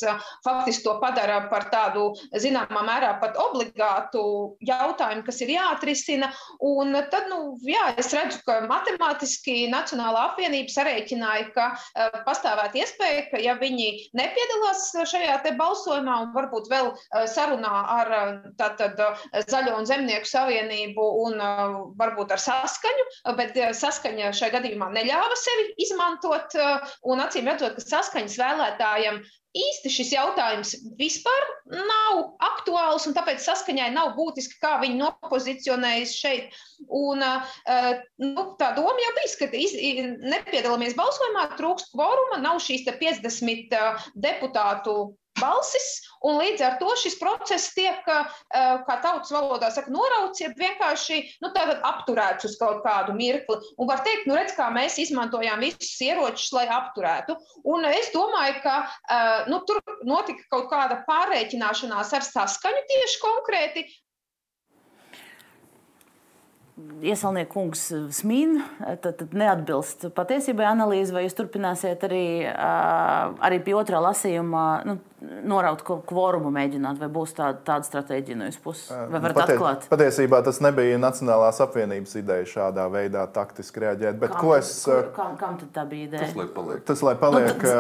[0.47, 4.23] faktiski to padara par tādu zināmā mērā pat obligātu
[4.65, 6.31] jautājumu, kas ir jāatrisina.
[6.65, 11.69] Un tad, nu, jā, es redzu, ka matemātiski Nacionālā apvienība sarēķināja, ka
[11.99, 17.73] Eh, pastāvēt iespēja, ka ja viņi nepiedalās šajā te balsojumā un varbūt vēl eh, sarunā
[17.95, 18.29] ar eh,
[18.61, 19.01] tātad
[19.51, 21.43] Zaļo un Zemnieku savienību un
[21.99, 23.07] varbūt ar saskaņu,
[23.39, 26.57] bet saskaņa šajā gadījumā neļāva sevi izmantot
[27.09, 29.21] un acīm redzot, ka saskaņas vēlētājiem
[29.59, 36.59] īsti šis jautājums vispār nav aktuāls, un tāpēc saskaņai nav būtiski, kā viņi nopozicionējas šeit.
[36.89, 37.25] Un,
[38.23, 39.77] nu, tā doma jau bija, ka iz,
[40.23, 43.79] nepiedalāmies balsojumā, trūkst kvoruma, nav šīs 50
[44.15, 44.99] deputātu
[45.41, 45.89] balsis,
[46.27, 51.53] un līdz ar to šis process tiek, kā tautas valodā saka, norauts, ja vienkārši nu,
[51.91, 53.59] apturēts uz kaut kādu mirkli.
[53.79, 57.39] Un var teikt, nu redz, kā mēs izmantojām visus ieročus, lai apturētu.
[57.69, 58.77] Un es domāju, ka
[59.51, 63.89] nu, tur notika kaut kāda pārreikināšanās ar saskaņu tieši konkrēti,
[66.79, 67.81] Iesaulnieku kungs
[68.15, 68.61] smīn,
[69.03, 75.83] tad, tad neatbilst patiesībai analīze, vai jūs turpināsiet arī, arī pie otrā lasījuma nu, noraut
[75.83, 78.91] kvorumu mēģināt, vai būs tāda, tāda stratēģija no jūsu puses?
[78.91, 79.87] Vai varat Patie, atklāt?
[79.91, 84.21] Patiesībā tas nebija Nacionālās apvienības ideja šādā veidā taktiski reaģēt.
[84.21, 84.71] Bet kam, ko es...
[84.87, 86.29] Kur, kam, kam tad tā bija ideja?
[86.29, 86.85] Tas, lai paliek.
[86.87, 87.75] Tas, lai paliek nu,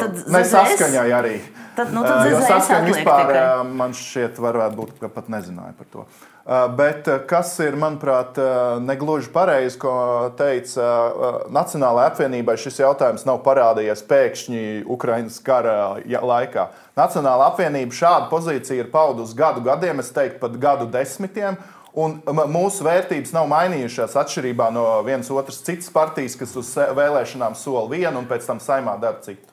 [0.00, 1.36] tad, tad nesaskaņai arī.
[1.76, 3.76] Tad, nu, tad jo saskaņa vispār tikai.
[3.84, 6.08] man šķiet varētu būt, ka pat nezināju par to.
[6.48, 8.38] Bet kas ir, manuprāt,
[8.80, 9.92] negluži pareizi, ko
[10.38, 10.86] teica
[11.52, 15.74] Nacionālajai apvienībai, šis jautājums nav parādījies pēkšņi Ukraiņas kara
[16.08, 16.70] laikā.
[16.98, 21.58] Nacionāla apvienība šādu pozīciju ir paudusi gadu gadiem, es teiktu, pat gadu desmitiem.
[21.98, 22.18] Un
[22.52, 28.20] mūsu vērtības nav mainījušās atšķirībā no vienas otras citas partijas, kas uz vēlēšanām sola vienu
[28.20, 29.48] un pēc tam saimā dara citu.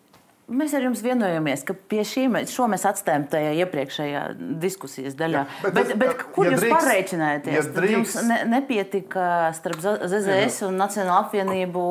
[0.46, 4.22] Mēs ar jums vienojamies, ka pie šī šo mēs atstājam tajā iepriekšējā
[4.62, 5.42] diskusijas daļā.
[5.42, 7.56] Jā, bet, bet, bet kur ja jūs drīkst, pareiķinājāties?
[7.56, 7.96] Ja drīkst...
[7.96, 11.86] Jums ne, nepietika starp ZZS un Nacionālo apvienību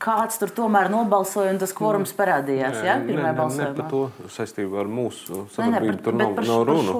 [0.00, 2.78] kāds tur tomēr nobalsoja un tas kvorums parādījās.
[2.80, 2.94] Jā, ja?
[3.04, 3.72] pirmā balsojumā.
[3.74, 5.96] Ne par to saistībā ar mūsu sadarbību.
[6.04, 6.94] Tur nav, par, nav runa.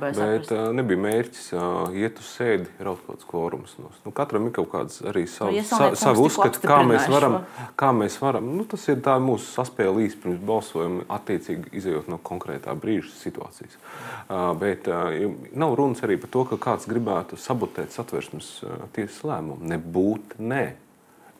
[0.00, 0.52] Bet saprast.
[0.76, 3.74] nebija mērķis uh, iet uz sēdi, raut kaut kāds kvorums.
[4.04, 7.38] Nu, katram ir kaut kāds arī savu, sa, savu uzskatu, kā mēs varam.
[7.78, 12.76] Kā mēs varam nu, tas ir mūsu saspēle īsti pirms balsojuma, attiecīgi izējot no konkrētā
[12.78, 13.78] brīža situācijas.
[14.26, 15.12] Uh, bet uh,
[15.56, 19.62] nav runas arī par to, ka kāds gribētu sabotēt satversmes uh, tiesas lēmumu.
[19.76, 20.56] Nebūt, nē.
[20.56, 20.85] Ne.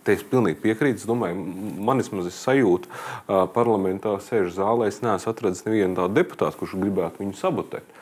[0.06, 1.02] Te es pilnīgi piekrītu.
[1.02, 1.42] Es domāju,
[1.82, 2.90] man vismaz ir sajūta,
[3.26, 4.92] ka parlamentā sēž zālē.
[4.92, 7.94] Es neesmu atradzis nevienu tādu deputātu, kurš gribētu viņu sabotēt.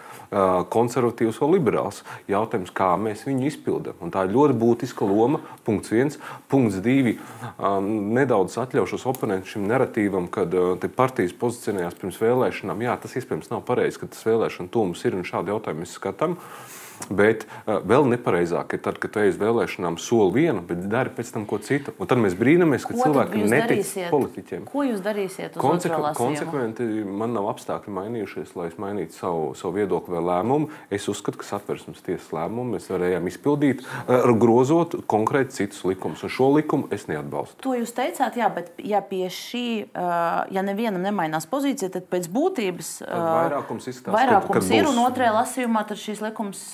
[0.75, 2.03] Konservatīvs vai liberāls.
[2.29, 4.13] Jautājums, kā mēs viņu izpildām.
[4.13, 5.41] Tā ir ļoti būtiska loma.
[5.65, 6.19] Punkts viens.
[6.51, 7.17] Punkts divi.
[7.57, 10.53] Nedaudz atļaušos oponentam šim narratīvam, kad
[10.99, 12.85] partijas pozicionējās pirms vēlēšanām.
[12.85, 16.35] Jā, tas iespējams nav pareizi, ka tas vēlēšana tūmus ir un šādi jautājumi mēs skatām.
[16.35, 16.74] Uh,
[17.11, 21.33] Bet uh, vēl nepareizāk ir tad, kad tu uz vēlēšanām, soli vienu, bet dari pēc
[21.35, 21.93] tam ko citu.
[22.01, 24.09] Un tad mēs brīnamies, ka ko cilvēki netic darīsiet?
[24.13, 24.67] politiķiem.
[24.71, 25.59] Ko jūs darīsiet?
[25.61, 30.71] Konsekve konsekventi man nav apstākļi mainījušies, lai es mainītu savu, savu viedokli vai lēmumu.
[30.95, 36.25] Es uzskatu, ka satversmes tiesas lēmumu mēs varējām izpildīt, uh, grozot konkrēti citus likumus.
[36.25, 37.61] Un šo likumu es neatbalstu.
[37.67, 42.31] To jūs teicāt, jā, bet ja pie šī, uh, ja nevienam nemainās pozīcija, tad pēc
[42.33, 44.95] būtības vairākums izskatās, vairākums kad, kad ir būs...
[44.95, 46.65] un otrajā lasījumā tad šīs likums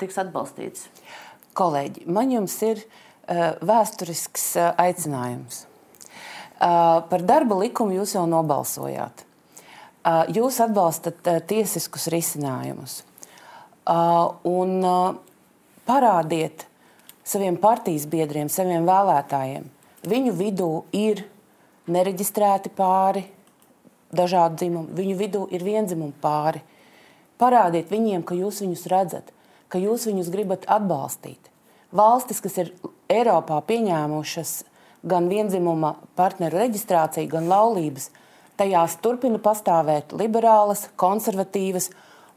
[0.00, 0.88] tiks atbalstīts?
[1.58, 2.80] Kolēģi, man jums ir
[3.62, 5.66] vēsturisks aicinājums.
[6.62, 9.24] Par darba likumu jūs jau nobalsojāt.
[10.34, 13.02] Jūs atbalstat tiesiskus risinājumus.
[14.48, 14.72] Un
[15.86, 16.66] parādiet
[17.26, 19.68] saviem partijas biedriem, saviem vēlētājiem,
[20.06, 21.24] viņu vidū ir
[21.90, 23.24] nereģistrēti pāri,
[24.14, 26.62] dažādu dzimumu, viņu vidū ir vienzimumu pāri.
[27.42, 29.30] Parādiet viņiem, ka jūs viņus redzat
[29.72, 31.48] ka jūs viņus gribat atbalstīt.
[31.92, 32.72] Valstis, kas ir
[33.12, 34.52] Eiropā pieņēmušas
[35.08, 38.10] gan vienzimuma partneru reģistrāciju, gan laulības,
[38.60, 41.90] tajās turpina pastāvēt liberālas, konservatīvas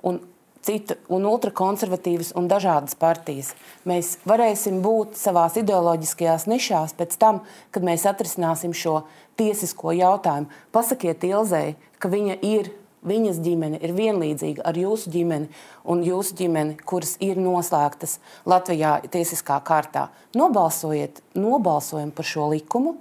[0.07, 0.19] un
[0.65, 3.53] citu, un ultrakonservatīvas un dažādas partijas.
[3.87, 9.03] Mēs varēsim būt savā ideoloģiskajās nišās pēc tam, kad mēs atrisināsim šo
[9.39, 10.49] tiesisko jautājumu.
[10.75, 12.71] Pasakiet Ilzei, ka viņa ir
[13.07, 15.49] viņas ģimene ir vienlīdzīga ar jūsu ģimeni
[15.91, 20.09] un jūsu ģimeni, kuras ir noslēgtas Latvijā tiesiskā kārtā.
[20.37, 22.97] Nobalsojiet, nobalsojam par šo likumu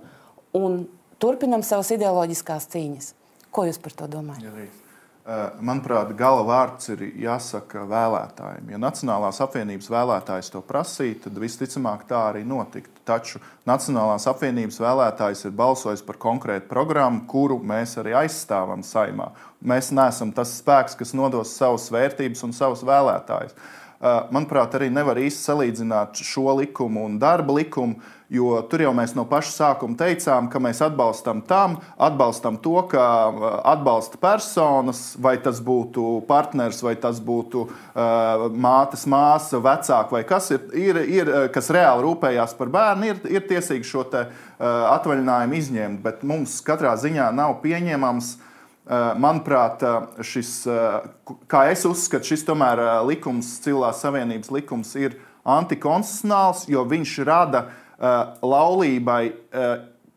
[0.54, 0.84] un
[1.22, 3.12] turpinam savas ideoloģiskās cīņas.
[3.54, 4.48] Ko jūs par to domājat?
[4.48, 4.83] Jā,
[5.64, 8.66] manuprāt, gala vārds ir jāsaka vēlētājiem.
[8.74, 12.92] Ja Nacionālās apvienības vēlētājs to prasīja, tad visticamāk tā arī notiktu.
[13.08, 19.30] Taču Nacionālās apvienības vēlētājs ir balsojis par konkrētu programmu, kuru mēs arī aizstāvam saimā.
[19.64, 23.56] Mēs neesam tas spēks, kas nodos savas vērtības un savus vēlētājus.
[24.04, 27.96] Eh, manuprāt, arī nevar īsti salīdzināt šo likumu un darba likumu
[28.32, 33.02] Jo tur jau mēs no paša sākuma teicām, ka mēs atbalstam tam, atbalstam to, ka
[33.28, 33.44] uh,
[33.74, 40.48] atbalsta personas, vai tas būtu partners, vai tas būtu uh, mātes māsa, vecāka vai kas
[40.56, 44.66] ir, ir, ir, uh, kas reāli rūpējās par bērnu, ir, ir tiesīgi šo te, uh,
[44.94, 46.02] atvaļinājumu izņemt.
[46.06, 48.34] Bet mums katrā ziņā nav pieņemams
[48.84, 49.80] Manuprāt,
[50.20, 50.48] šis,
[51.48, 55.16] kā es uzskatu, šis tomēr likums, civilās savienības likums, ir
[55.48, 57.64] antikonstitucionāls, jo viņš rada
[57.98, 59.22] laulībai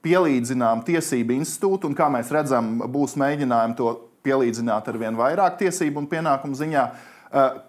[0.05, 3.93] pielīdzinām tiesību institūtu, un kā mēs redzam, būs mēģinājumi to
[4.27, 6.85] pielīdzināt ar vien vairāk tiesību un pienākumu ziņā,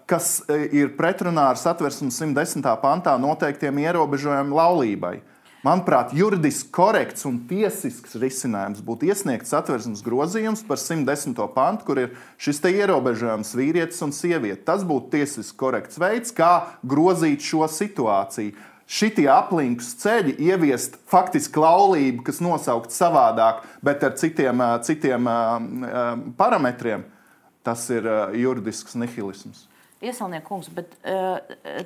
[0.09, 0.29] kas
[0.71, 2.63] ir pretrunā ar satversmes 110.
[2.79, 5.17] pantā noteiktiem ierobežojumiem laulībai.
[5.59, 11.35] Manuprāt, juridiski korekts un tiesisks risinājums būtu iesniegts satversmes grozījums par 110.
[11.51, 14.63] pantu, kur ir šis ierobežojums vīrietis un sieviete.
[14.63, 18.55] Tas būtu tiesiski korekts veids, kā grozīt šo situāciju.
[18.89, 25.29] Šitie aplinkus ceļi ieviest faktiski laulību, kas nosaukt savādāk, bet ar citiem, citiem
[26.39, 27.03] parametriem,
[27.61, 29.67] tas ir juridisks nihilisms.
[30.01, 30.95] Iesaulnieks kungs, bet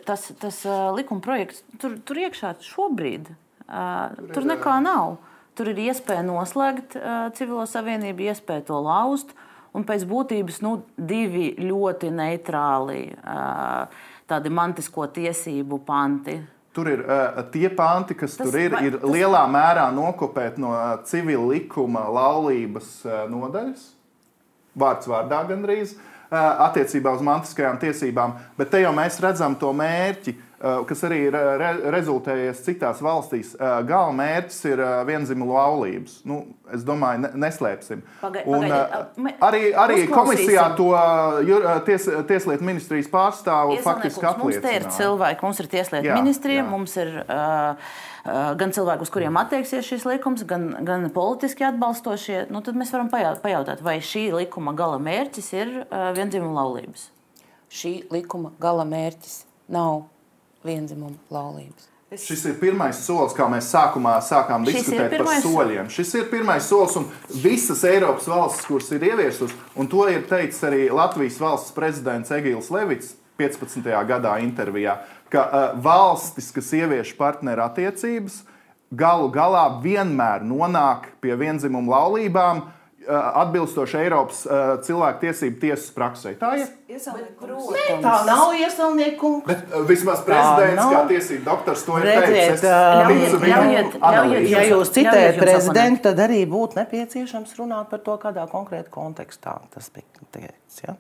[0.08, 0.64] tas, tas
[0.96, 3.34] likuma projekts tur, tur iekšā šobrīd
[3.68, 5.18] Tur, tur nekā nav.
[5.54, 6.96] Tur ir iespēja noslēgt
[7.38, 9.34] civilo savienību, iespēja to laust.
[9.74, 13.08] Un pēc būtības nu, divi ļoti neitrāli
[14.30, 16.38] tādi mantisko tiesību panti.
[16.74, 19.10] Tur ir uh, tie panti, kas tas, tur ir, vai, ir tas...
[19.14, 23.92] lielā mērā nokopēti no uh, civila likuma laulības uh, nodaļas.
[24.82, 30.34] Vārds vārdā gandrīz uh, attiecībā uz mantiskajām tiesībām, bet te jau mēs redzam to mērķi.
[30.34, 30.53] Uh, Eh,
[30.88, 33.52] kas arī ir eh, re, rezultējies citās valstīs.
[33.58, 36.22] Eh, Gala mērķis ir vienzimumu laulības.
[36.30, 36.40] Nu,
[36.74, 38.04] es domāju, ne, neslēpsim.
[38.22, 40.88] Pagai, un, pagaidi, arī arī komisijā to
[41.88, 44.62] ties, Tieslietu ministrijas pārstāvu faktiski apliecināja.
[44.62, 46.70] Mums te ir cilvēki, mums ir Tieslietu jā, ministrija, jā.
[46.70, 47.92] mums ir uh,
[48.62, 52.46] gan cilvēki, uz kuriem attieksies šis likums, gan, gan politiski atbalstošie.
[52.54, 57.10] Nu, tad mēs varam pajautāt, vai šī likuma gala mērķis ir uh, vienzimumu laulības.
[57.74, 59.42] Šī likuma gala mērķis
[59.74, 60.06] nav
[60.66, 61.90] vienzimumu laulības.
[62.14, 62.28] Es...
[62.28, 65.90] Šis ir pirmais solis, kā mēs sākumā sākām Šis diskutēt par soļiem.
[65.90, 67.08] Šis ir pirmais solis, un
[67.42, 72.70] visas Eiropas valstis, kuras ir ieviesusi, un to ir teicis arī Latvijas valsts prezidents Egīls
[72.74, 73.90] Levits 15.
[74.10, 75.00] gadā intervijā,
[75.34, 78.44] ka uh, valstis, kas ievieš partneru attiecības,
[78.94, 86.34] galu galā vienmēr nonāk pie vienzimumu laulībām, uh, atbilstoši Eiropas uh, cilvēktiesību tiesas praksē.
[86.40, 86.72] Tā ir.
[86.94, 89.44] Nē, tā nav iesaimniekums.
[89.48, 92.66] Bet uh, vismaz prezidents, kā tiesību doktors, to ir teicis.
[94.54, 99.58] Ja jūs citējat prezidentu, tad arī būtu nepieciešams runāt par to kādā konkrētā kontekstā.
[99.74, 100.84] Tas bija teikts.
[100.86, 100.98] Ja?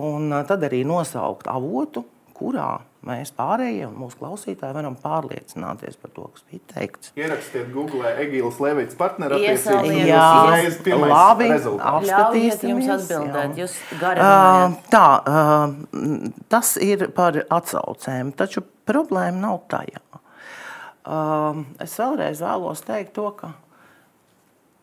[0.00, 2.06] Un tad arī nosaukt avotu,
[2.36, 7.12] kurā mēs pārējie un mūsu klausītāji varam pārliecināties par to, kas bija teikts.
[7.18, 9.94] Ierakstiet Google Egīlas Levits partnerattiecības.
[10.04, 13.56] Jā, labi, apskatīsim jums atbildēt.
[13.62, 20.04] Jūs uh, tā, uh, tas ir par atsaucēm, taču problēma nav tajā.
[21.00, 23.54] Uh, es vēlreiz vēlos teikt to, ka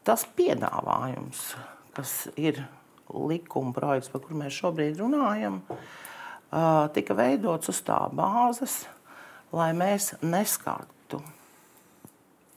[0.08, 1.52] tas piedāvājums,
[1.94, 2.64] kas ir
[3.14, 5.86] likuma projekts, par kuru mēs šobrīd runājam, uh,
[6.96, 8.86] tika veidots uz tā bāzes,
[9.56, 11.22] lai mēs neskartu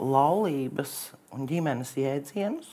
[0.00, 2.70] laulības un ģimenes jēdzienus,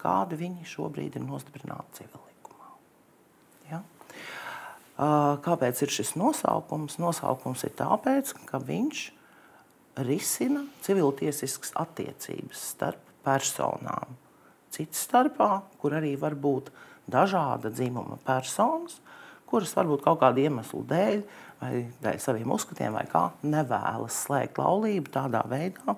[0.00, 2.70] kādi viņi šobrīd ir nostiprināti civilikumā.
[3.70, 3.82] Ja?
[5.44, 6.98] Kāpēc ir šis nosaukums?
[7.00, 9.04] Nosaukums ir tāpēc, ka viņš
[10.06, 14.16] risina civiltiesiskas attiecības starp personām.
[14.70, 16.70] Cits starpā, kur arī var būt
[17.10, 19.00] dažāda dzimuma personas,
[19.50, 21.24] kuras varbūt kaut kādu iemeslu dēļ,
[21.60, 21.72] vai
[22.04, 25.96] dēļ saviem uzskatiem, vai kā, nevēlas slēgt laulību tādā veidā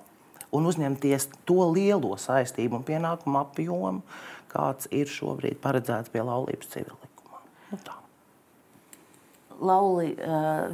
[0.53, 4.05] un uzņemties to lielo saistību un pienākumu apjomu,
[4.53, 7.41] kāds ir šobrīd paredzēts pie laulības civilikumā.
[7.71, 7.97] Nu, tā.
[9.63, 10.11] Lauli,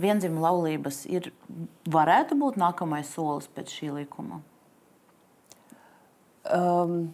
[0.01, 1.29] vienzimuma laulības ir,
[1.93, 4.41] varētu būt nākamais solis pēc šī likuma?
[6.49, 7.11] Um,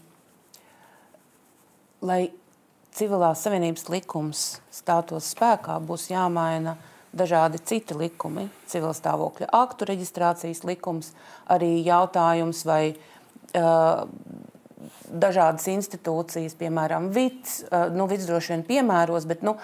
[2.05, 2.29] lai
[2.95, 6.77] civilās savienības likums stātos spēkā, būs jāmaina
[7.15, 11.13] dažādi citi likumi, civil stāvokļa aktu reģistrācijas likums,
[11.51, 14.05] arī jautājums, vai uh,
[15.11, 19.57] dažādas institūcijas, piemēram, VITS, uh, nu, VITS droši vien piemēros, bet nu,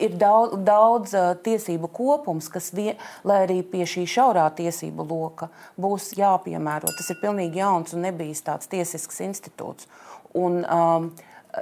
[0.00, 2.94] ir daudz, daudz uh, tiesību kopums, kas, vie,
[3.26, 6.92] lai arī pie šī šaurā tiesību loka būs jāpiemēro.
[6.96, 9.88] Tas ir pilnīgi jauns un nebijis tāds tiesisks institūts.
[10.34, 11.12] Un, um,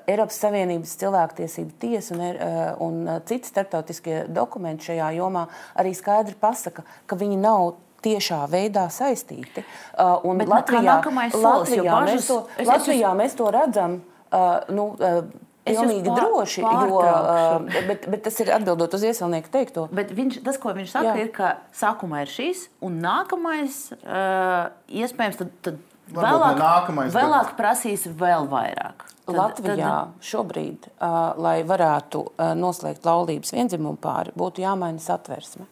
[0.06, 5.46] Eiropas Savienības cilvēktiesība tiesa un, eh, un eh, citi starptautiskie dokumenti šajā jomā
[5.78, 9.62] arī skaidri pasaka, ka viņi nav tiešā veidā saistīti.
[9.94, 10.96] Uh, un Bet Latvijā,
[11.30, 13.94] solis, Latvijā, bažas, mēs to, es, Latvijā es, mēs to redzam.
[14.32, 15.22] Uh, nu, uh,
[15.62, 19.84] Pilnīgi pār, droši, jo, uh, bet, bet tas ir atbildot uz iesaimnieku teikto.
[19.94, 21.20] Bet viņš, tas, ko viņš saka, Jā.
[21.22, 25.78] ir, ka sākumā ir šīs, un nākamais, uh, iespējams, tad, tad
[26.10, 27.56] Vēlāk, nākamais, vēlāk bet...
[27.56, 29.04] prasīs vēl vairāk.
[29.22, 30.16] Tad, Latvijā tad...
[30.26, 35.68] šobrīd, uh, lai varētu uh, noslēgt laulības vienzimumu pāri, būtu jāmaina satversme.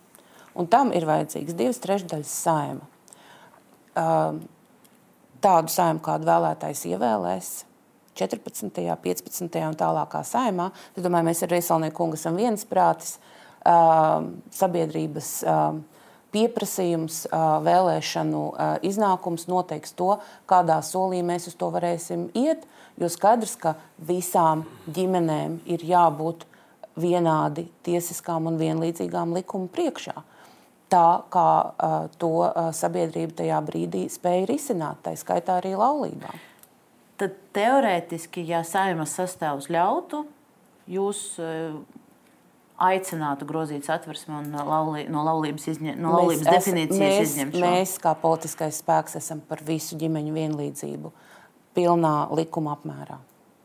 [0.54, 2.86] Un tam ir vajadzīgs divas trešdaļas saima.
[3.98, 4.38] Uh,
[5.42, 7.50] tādu saimu, kādu vēlētājs ievēlēs,
[8.20, 8.70] 14.,
[9.02, 9.60] 15.
[9.66, 10.70] un tālākā saimā.
[10.94, 13.18] Es domāju, mēs ar Riesalnieku kungu esam viensprātis.
[13.60, 15.74] Uh, sabiedrības uh,
[16.34, 17.24] pieprasījums,
[17.66, 18.42] vēlēšanu
[18.86, 20.14] iznākums noteiks to,
[20.50, 22.66] kādā solī mēs uz to varēsim iet.
[23.00, 23.74] Jo skaidrs, ka
[24.06, 26.44] visām ģimenēm ir jābūt
[27.00, 30.16] vienādi tiesiskām un vienlīdzīgām likuma priekšā.
[30.90, 36.32] Tā kā uh, to uh, sabiedrība tajā brīdī spēja risināt, tā skaitā arī laulībā.
[37.20, 40.24] Tad teorētiski, ja saimas sastāvs ļautu,
[40.90, 41.78] jūs uh,
[42.80, 47.64] aicinātu grozīt satversmi un laulī, no laulības, izņem, no laulības mēs definīcijas mēs, izņemt šo?
[47.64, 51.12] Mēs, kā politiskais spēks, esam par visu ģimeņu vienlīdzību
[51.76, 53.20] pilnā likuma apmērā.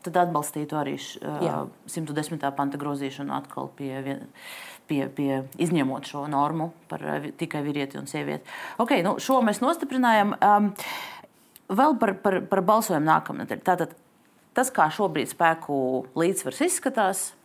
[0.06, 1.64] Tad atbalstītu arī š, Jā.
[1.90, 2.44] 110.
[2.54, 4.20] panta grozīšanu atkal pie,
[4.86, 7.02] pie, pie izņemot šo normu par
[7.40, 8.46] tikai vīrieti un sievieti.
[8.82, 10.36] Okay, nu, šo mēs nostiprinājam.
[10.38, 10.70] Um,
[11.72, 13.64] vēl par, par, par balsojumu nākamnedēļ.
[13.66, 13.96] Tātad
[14.54, 15.80] tas, kā šobrīd spēku
[16.14, 17.35] līdzsvars izskatās, Uh,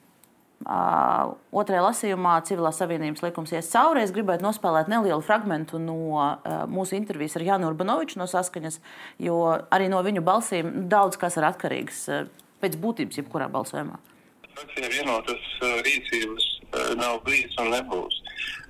[0.66, 4.04] otrajā lasījumā civilās savienības likums ies cauri.
[4.06, 6.22] Es gribētu nospēlēt nelielu fragment no
[6.72, 8.80] mūsu intervijas ar Jānu Urbanoviču no saskaņas,
[9.22, 9.40] jo
[9.74, 12.06] arī no viņu balsīm daudz kas ir atkarīgs
[12.62, 13.98] pēc būtības jebkurā balsojumā.
[14.52, 15.46] Frakcija vienotas
[15.88, 16.48] rīcības
[17.00, 18.22] nav bijis un nebūs.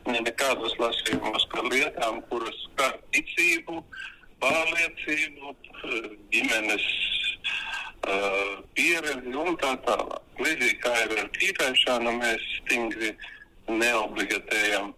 [0.07, 3.83] Ne nekādos lasījumos par lietām, kuras skar ticību,
[4.41, 5.51] pārliecību,
[6.33, 6.87] ģimenes
[8.07, 10.25] uh, pieredzi un tā tālāk.
[10.41, 13.13] Līdzīgi kā ir ar tīpēšanu, mēs stingri
[13.69, 14.91] neobligatējam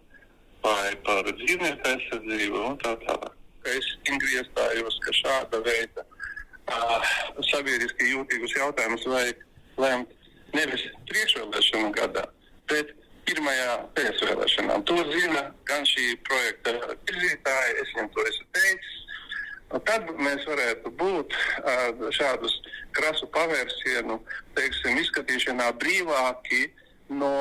[0.64, 3.32] vai par dzīvnieku aizsardzību un tā tālāk.
[3.74, 7.14] Es stingri iestājos, ka šāda veida uh,
[7.52, 9.44] sabiedriski jūtīgus jautājumus vajag
[9.80, 10.12] lemt
[10.54, 12.24] nevis priekšvēlēšanu gadā,
[12.70, 12.92] bet
[13.28, 14.84] pirmajā pēcvēlēšanām.
[14.88, 16.74] To zina gan šī projekta
[17.08, 19.03] virzītāji, es viņam to esmu teicis,
[19.82, 21.34] tad mēs varētu būt
[22.14, 22.56] šādus
[22.94, 24.20] krasu pavērsienu
[24.54, 26.68] teiksim, izskatīšanā brīvāki
[27.10, 27.34] no,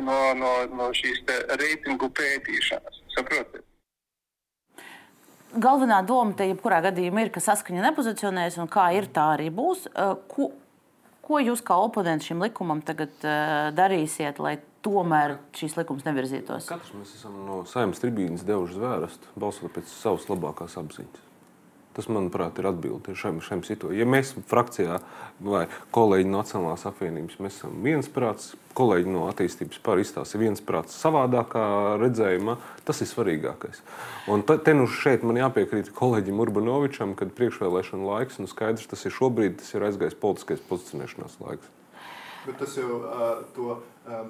[0.00, 1.22] no, no, no šīs
[1.58, 3.00] reitingu pētīšanas.
[3.14, 3.64] Saprotiet?
[5.54, 9.86] Galvenā doma te jebkurā gadījumā ir, ka saskaņa nepozicionēs, un kā ir, tā arī būs.
[10.30, 10.48] Ko,
[11.22, 13.14] ko jūs kā oponents šim likumam tagad
[13.76, 16.66] darīsiet, lai tomēr šīs likums nevirzītos?
[16.72, 21.22] Katrs mēs esam no saimnes tribīnas devuši zvērstu, balsot pēc savas labākās apziņas.
[21.94, 24.00] Tas, manuprāt, ir atbilde šim, šim situācijam.
[24.00, 24.98] Ja mēs frakcijā
[25.46, 25.64] vai
[25.94, 31.64] kolēģi no Nacionālās apvienības esam viensprāts, kolēģi no attīstības pār izstāsta viensprāts savādākā
[32.02, 32.56] redzējumā,
[32.88, 33.84] tas ir svarīgākais.
[34.26, 39.14] Un te, nu šeit man jāpiekrīt kolēģim Urbanovičam, kad priekšvēlēšana laiks, nu skaidrs, tas ir
[39.14, 41.70] šobrīd, tas ir aizgājis politiskais pozicionēšanās laiks.
[42.44, 43.78] Bet tas jau uh, to.
[44.04, 44.26] Uh,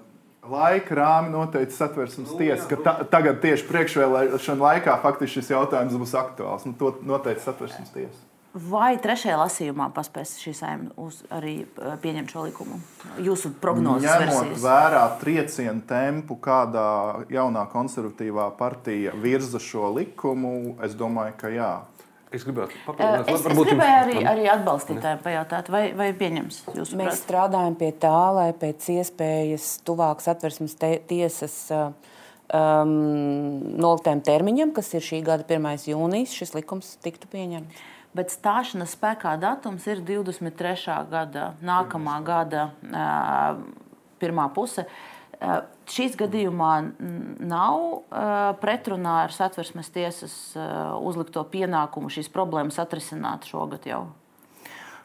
[0.51, 6.15] laika rāmi noteica satversmes tiesa, ka ta, tagad tieši priekšvēlēšana laikā faktiski šis jautājums būs
[6.19, 6.69] aktuāls.
[6.69, 8.23] Nu, to noteica satversmes tiesa.
[8.55, 12.77] Vai trešajā lasījumā paspēs šī saima arī eh, pieņemt šo likumu?
[13.19, 14.61] Jūsu prognozes Ņemot versijas.
[14.63, 21.73] vērā triecienu tempu, kādā jaunā konservatīvā partija virza šo likumu, es domāju, ka jā.
[22.35, 27.11] Es gribētu papildināt, es, es gribēju arī, arī atbalstītājiem pajautāt, vai, vai pieņems jūsu Mēs
[27.13, 27.21] prāt?
[27.21, 30.75] strādājam pie tā, lai pēc iespējas tuvāk satversmes
[31.09, 32.95] tiesas um,
[33.79, 35.89] noliktiem termiņam, kas ir šī gada 1.
[35.95, 37.91] jūnijas, šis likums tiktu pieņemts.
[38.15, 41.01] Bet stāšanās spēkā datums ir 23.
[41.11, 43.59] gada, nākamā gada uh,
[44.23, 44.87] pirmā puse.
[44.87, 45.15] Uh,
[45.45, 46.73] Eh, šīs gadījumā
[47.45, 50.67] nav eh, pretrunā ar satversmes tiesas eh,
[51.01, 54.05] uzlikto pienākumu šīs problēmas atrisināt šogad jau.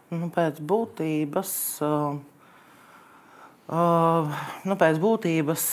[0.10, 1.54] Nu, pēc būtības.
[1.86, 2.20] Uh...
[3.70, 4.26] Uh,
[4.66, 5.64] nu, pēc būtības,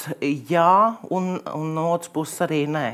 [0.51, 2.89] jā, un, un no otras puses arī nē.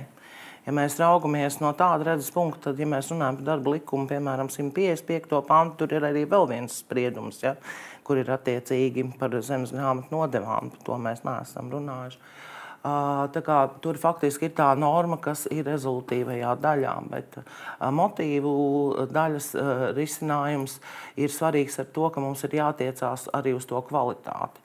[0.63, 4.47] Ja mēs raugamies no tāda redzes punkta, tad, ja mēs runājam par darba likumu, piemēram,
[4.53, 5.41] 155.
[5.49, 7.41] pantu, tur ir arī vēl viens spriedums.
[7.43, 7.57] Ja?
[8.07, 10.71] Kur ir attiecīgi par zemes grāmatu nodevām.
[10.71, 12.23] Par to mēs neesam runājuši.
[12.83, 17.37] Kā, tur faktiski ir tā norma, kas ir rezultātīvajā daļā, bet
[17.95, 18.55] motīvu
[19.15, 19.53] daļas
[19.95, 20.81] risinājums
[21.15, 24.59] ir svarīgs ar to, ka mums ir jātiecās arī uz to kvalitāti.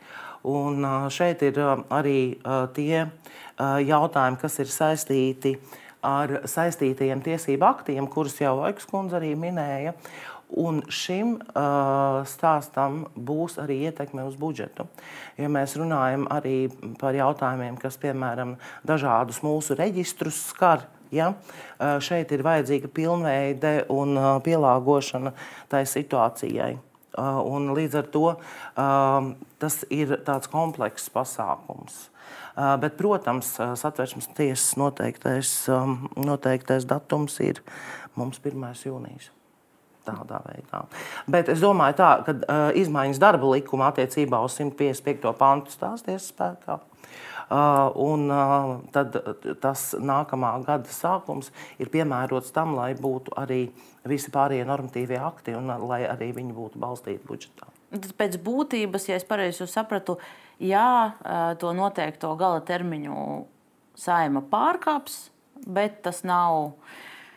[0.49, 0.81] Un
[1.13, 1.61] šeit ir
[1.93, 2.19] arī
[2.73, 3.05] tie
[3.85, 9.95] jautājumi, kas ir saistīti ar saistītajiem tiesību aktiem, kurus jau Laiks kundze arī minēja.
[10.47, 14.85] Un šim uh, stāstam būs arī ietekme uz budžetu.
[15.35, 16.69] Ja mēs runājam arī
[17.01, 18.55] par jautājumiem, kas, piemēram,
[18.87, 21.31] dažādus mūsu reģistrus skar, Ja?
[22.03, 25.33] Šeit ir vajadzīga pilnveide un pielāgošana
[25.71, 26.73] tai situācijai.
[27.17, 28.25] Un līdz ar to
[29.63, 32.07] tas ir tāds komplekss pasākums.
[32.57, 35.51] Bet, protams, satversmes tiesas noteiktais,
[36.17, 37.61] noteiktais datums ir
[38.17, 38.63] mums 1.
[38.87, 39.29] jūnijas.
[40.07, 40.85] Tādā veidā.
[41.29, 45.33] Bet es domāju, tā, ka uh, izmaiņas darba likuma attiecībā uz 155.
[45.37, 46.79] pantu stāsies spēkā.
[47.47, 49.13] Uh, un uh, tad
[49.63, 51.47] tas nākamā gada sākums
[51.79, 53.61] ir piemērots tam, lai būtu arī
[54.07, 57.69] visi pārējie normatīvie akti un uh, lai arī viņi būtu balstīti budžetā.
[57.93, 60.17] Tad pēc būtības, ja es pareizi sapratu,
[60.59, 60.91] jā,
[61.61, 63.17] to noteikto gala termiņu
[63.97, 65.27] saima pārkāps,
[65.67, 66.75] bet tas nav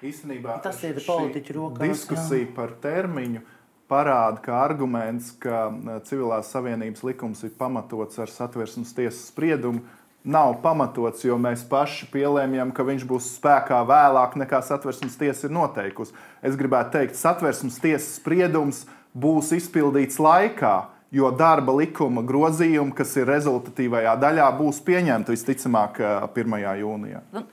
[0.00, 1.84] Īstenībā tas ir politiķu rokās.
[1.84, 2.52] Diskusija jā.
[2.56, 3.42] par termiņu
[3.90, 5.66] parāda, ka arguments, ka
[6.08, 9.82] civilās savienības likums ir pamatots ar satversmes tiesas spriedumu,
[10.24, 15.54] nav pamatots, jo mēs paši pielēmjam, ka viņš būs spēkā vēlāk nekā satversmes tiesa ir
[15.56, 16.16] noteikusi.
[16.44, 18.84] Es gribētu teikt, satversmes tiesas spriedums
[19.16, 20.74] būs izpildīts laikā,
[21.14, 25.98] jo darba likuma grozījumi, kas ir rezultatīvajā daļā, būs pieņemti visticamāk
[26.30, 26.60] 1.
[26.84, 27.24] jūnijā.
[27.34, 27.46] Nu,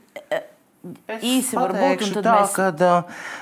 [1.10, 2.54] Es īsi varbūt tā, mēs...
[2.56, 2.82] kad,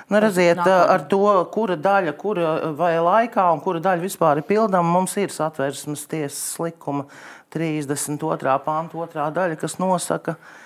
[0.09, 4.95] nu, redziet, ar to, kura daļa, kura vai laikā un kura daļa vispār ir pildama,
[4.95, 7.05] mums ir satversmes tiesas likuma
[7.53, 8.55] 32.
[8.66, 10.64] pānta otrā daļa, kas nosaka, ka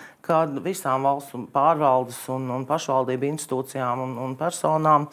[0.65, 5.07] visām valstu pārvaldes un, un pašvaldību institūcijām un, un personām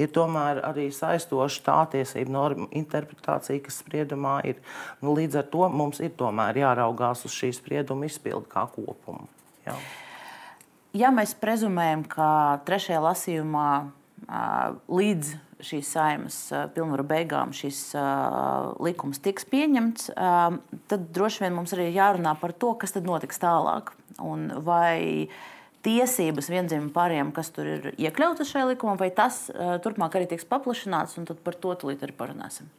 [0.00, 4.62] ir tomēr arī saistoša tā tiesību norma interpretācija, kas spriedumā ir.
[5.00, 9.28] Nu, līdz ar to mums ir tomēr jāraugās uz šī sprieduma izpildu kā kopumu.
[9.66, 9.76] Jā
[10.96, 13.68] ja mēs prezumējam, ka trešajā lasījumā
[14.92, 15.32] līdz
[15.62, 16.36] šīs saimas
[16.74, 17.80] pilnvaru beigām šis
[18.82, 20.10] likums tiks pieņemts,
[20.90, 23.94] tad droši vien mums arī jārunā par to, kas tad notiks tālāk.
[24.22, 25.28] Un vai
[25.86, 29.46] tiesības vienzīmju pāriem, kas tur ir iekļautas šajā likumā, vai tas
[29.82, 32.70] turpmāk arī tiks paplašināts, un par to tūlīt arī parunāsim.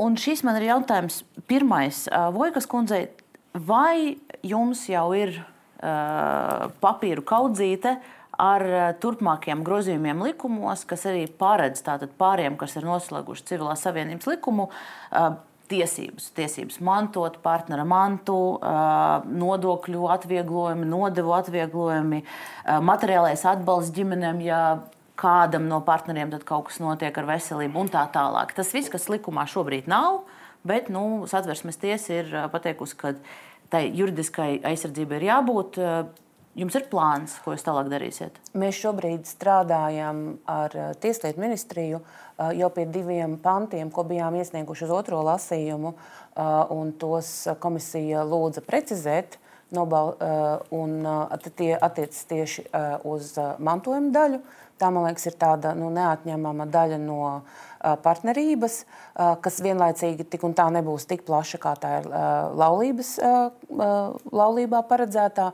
[0.00, 1.20] Un šis man ir jautājums
[1.50, 3.08] pirmais Vojkas kundzei.
[3.52, 7.96] Vai jums jau ir uh, papīru kaudzīte
[8.40, 8.64] ar
[9.02, 15.34] turpmākiem grozījumiem likumos, kas arī paredz tātad pāriem, kas ir noslēguši civilās savienības likumu, uh,
[15.70, 18.38] tiesības, tiesības mantot, partnera mantu,
[19.42, 22.22] nodokļu atvieglojumi, nodevu atvieglojumi,
[22.86, 24.60] materiālais atbalsts ģimenēm, ja
[25.20, 28.54] kādam no partneriem kaut kas notiek ar veselību un tā tālāk.
[28.56, 30.24] Tas viss, kas likumā šobrīd nav,
[30.64, 33.14] bet nu, satversmes tiesa ir pateikusi, ka
[33.70, 35.80] tai juridiskai aizsardzībai ir jābūt.
[36.58, 38.40] Jums ir plāns, ko jūs tālāk darīsiet?
[38.58, 42.00] Mēs šobrīd strādājam ar Tieslietu ministriju
[42.58, 45.94] jau pie diviem pantiem, ko bijām iesnieguši uz otro lasījumu,
[46.74, 47.30] un tos
[47.62, 49.38] komisija lūdza precizēt.
[49.70, 50.16] Nobal,
[50.74, 51.06] un
[51.54, 52.64] tie attiecas tieši
[53.06, 54.40] uz mantojuma daļu.
[54.80, 60.46] Tā, man liekas, ir tāda nu, neatņemama daļa no uh, partnerības, uh, kas vienlaicīgi tik
[60.48, 63.16] un tā nebūs tik plaša, kā tā ir uh, laulības,
[64.40, 65.50] laulībā paredzētā.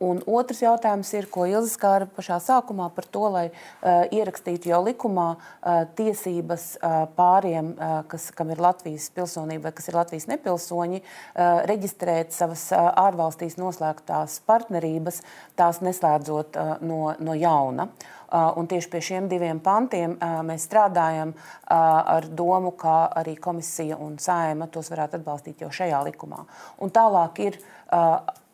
[0.00, 4.78] Un otrs jautājums ir, ko Ilza skāra pašā sākumā par to, lai uh, ierakstītu jau
[4.86, 10.24] likumā uh, tiesības uh, pāriem, uh, kas, kam ir Latvijas pilsonība vai kas ir Latvijas
[10.32, 15.20] nepilsoņi, uh, reģistrēt savas uh, ārvalstīs noslēgtās partnerības,
[15.60, 17.90] tās neslēdzot uh, no, no jauna.
[18.30, 21.44] Uh, un tieši pie šiem diviem pantiem uh, mēs strādājam uh,
[21.76, 26.46] ar domu, ka arī komisija un saima tos varētu atbalstīt jau šajā likumā.
[26.80, 27.60] Un tālāk ir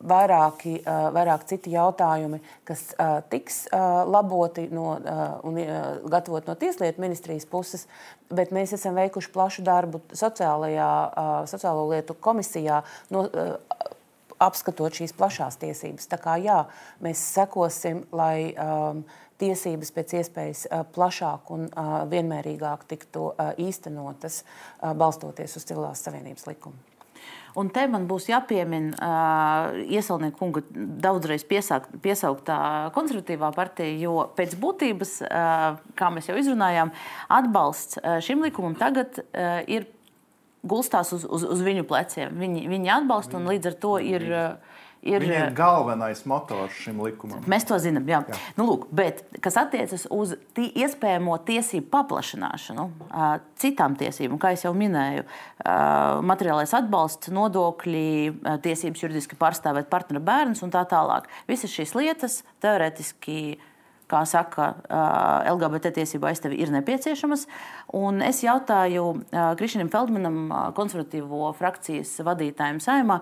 [0.03, 2.91] vairāki, vairāk citi jautājumi, kas
[3.31, 3.63] tiks
[4.07, 4.93] laboti no,
[5.47, 5.59] un
[6.11, 7.87] gatavot no Tieslietu ministrijas puses,
[8.29, 10.89] bet mēs esam veikuši plašu darbu sociālajā,
[11.49, 12.83] sociālo lietu komisijā.
[13.13, 13.27] No,
[14.37, 16.05] apskatot šīs plašās tiesības.
[16.11, 16.59] Tā kā jā,
[17.01, 19.01] mēs sekosim, lai um,
[19.41, 21.65] tiesības pēc iespējas plašāk un
[22.11, 23.31] vienmērīgāk tiktu
[23.61, 24.43] īstenotas,
[24.81, 26.86] balstoties uz civilās savienības likumu.
[27.57, 30.61] Un te man būs jāpiemina uh, iesaulnieku kunga
[31.01, 32.57] daudzreiz piesaukt, piesauktā
[32.93, 36.93] konservatīvā partija, jo pēc būtības, uh, kā mēs jau izrunājām,
[37.39, 39.89] atbalsts uh, šim likumam tagad uh, ir
[40.67, 42.37] gulstās uz, uz, uz viņu pleciem.
[42.37, 44.27] Viņi, viņi atbalsta un līdz ar to ir.
[44.29, 44.75] Uh,
[45.07, 47.43] ir, Viņa ir galvenais motors šim likumam.
[47.49, 48.07] Mēs to zinām.
[48.09, 48.19] Jā.
[48.27, 48.39] Jā.
[48.59, 52.87] Nu, lūk, bet, kas attiecas uz tī, iespējamo tiesību paplašināšanu,
[53.61, 55.23] citām tiesībām, kā jau minēju,
[56.27, 58.09] materiālais atbalsts, nodokļi,
[58.65, 61.31] tiesības juridiski pārstāvēt partneru bērnus un tā tālāk.
[61.49, 63.39] Visas šīs lietas teorētiski
[64.07, 64.69] kā saka,
[65.51, 67.43] LGBT tiesību aizstāvi ir nepieciešamas.
[67.97, 69.03] Un es jautāju
[69.59, 70.37] Krišņam Feldmanam,
[70.77, 73.19] konservatīvo frakcijas vadītājiem saimā,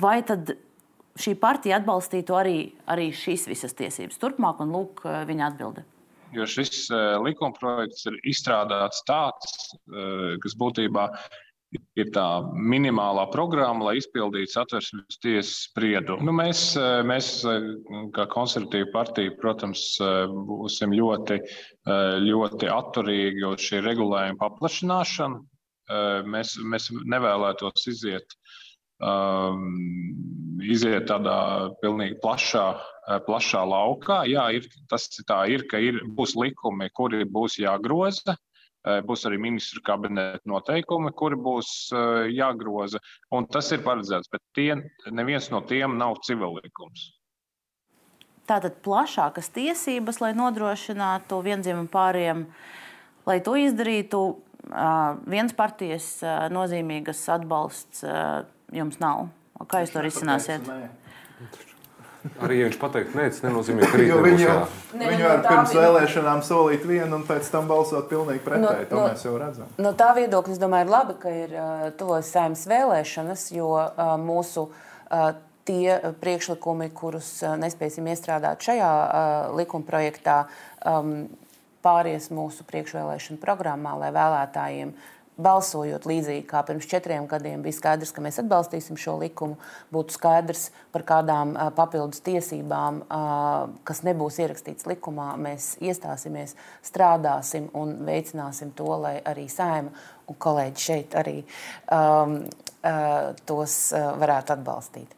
[0.00, 0.54] vai tad
[1.20, 5.84] šī partija atbalstītu arī, arī šīs visas tiesības turpmāk, un lūk, viņa atbilde.
[6.32, 6.86] Jo šis
[7.20, 9.74] likumprojekts ir izstrādāts tāds,
[10.40, 11.10] kas būtībā
[11.96, 16.24] ir tā minimālā programma, lai izpildītu satversmes tiesas spriedumu.
[16.24, 16.72] Nu, mēs,
[17.08, 17.30] mēs,
[18.16, 19.84] kā konservatīva partija, protams,
[20.48, 21.40] būsim ļoti,
[22.24, 25.42] ļoti atturīgi uz šī regulējuma paplašināšanu.
[26.32, 28.36] Mēs, mēs nevēlētos iziet,
[30.62, 31.36] iziet tādā
[31.82, 32.66] pilnīgi plašā,
[33.26, 34.22] plašā laukā.
[34.30, 38.36] Jā, ir, tas tā ir, ka ir, būs likumi, kuri būs jāgroza
[38.82, 42.98] Eh, būs arī ministru kabineta noteikumi, kuri būs eh, jāgroza.
[43.30, 44.74] Un tas ir paredzēts, bet tie,
[45.14, 47.12] neviens no tiem nav civillikums.
[48.50, 52.48] Tātad plašākas tiesības, lai nodrošinātu vienzimumu pāriem,
[53.28, 54.22] lai to izdarītu,
[55.30, 56.06] viens partijas
[56.50, 58.02] nozīmīgas atbalsts
[58.72, 59.28] jums nav.
[59.70, 60.66] Kā jūs to risināsiet?
[62.42, 64.58] Arī ja viņš pateiks, nē, tas nenozīmē, ka rīt viņi jau
[64.94, 68.84] ne, viņi var pirms vēlēšanām solīt vienu un pēc tam balsot pilnīgi pretēji.
[68.84, 69.72] No, to no, mēs jau redzam.
[69.82, 74.12] No tā viedokļa, es domāju, ir labi, ka ir uh, tuvojas saimnes vēlēšanas, jo uh,
[74.22, 75.32] mūsu uh,
[75.66, 80.44] tie priekšlikumi, kurus uh, nespēsim iestrādāt šajā uh, likumprojektā,
[80.86, 81.24] um,
[81.82, 84.94] pāries mūsu priekšvēlēšanu programmā, lai vēlētājiem
[85.42, 89.58] balsojot līdzīgi kā pirms četriem gadiem, bija skaidrs, ka mēs atbalstīsim šo likumu.
[89.94, 93.02] Būtu skaidrs par kādām papildus tiesībām,
[93.88, 99.92] kas nebūs ierakstīts likumā, mēs iestāsimies, strādāsim un veicināsim to, lai arī saima
[100.30, 101.38] un kolēģi šeit arī
[101.92, 102.40] um,
[103.46, 105.14] tos varētu atbalstīt.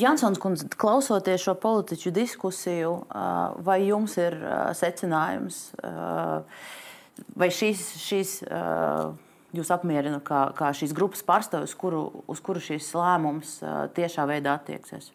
[0.00, 2.92] Jansons kundze, klausoties šo politiķu diskusiju,
[3.64, 4.36] vai jums ir
[4.76, 5.62] secinājums?
[7.38, 9.12] Vai šīs, šīs uh,
[9.56, 14.56] jūs apmierina kā, kā šīs grupas pārstāvis, kuru, uz kuru šīs lēmums uh, tiešā veidā
[14.58, 15.10] attieksies?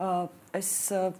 [0.00, 1.10] Uh, es uh,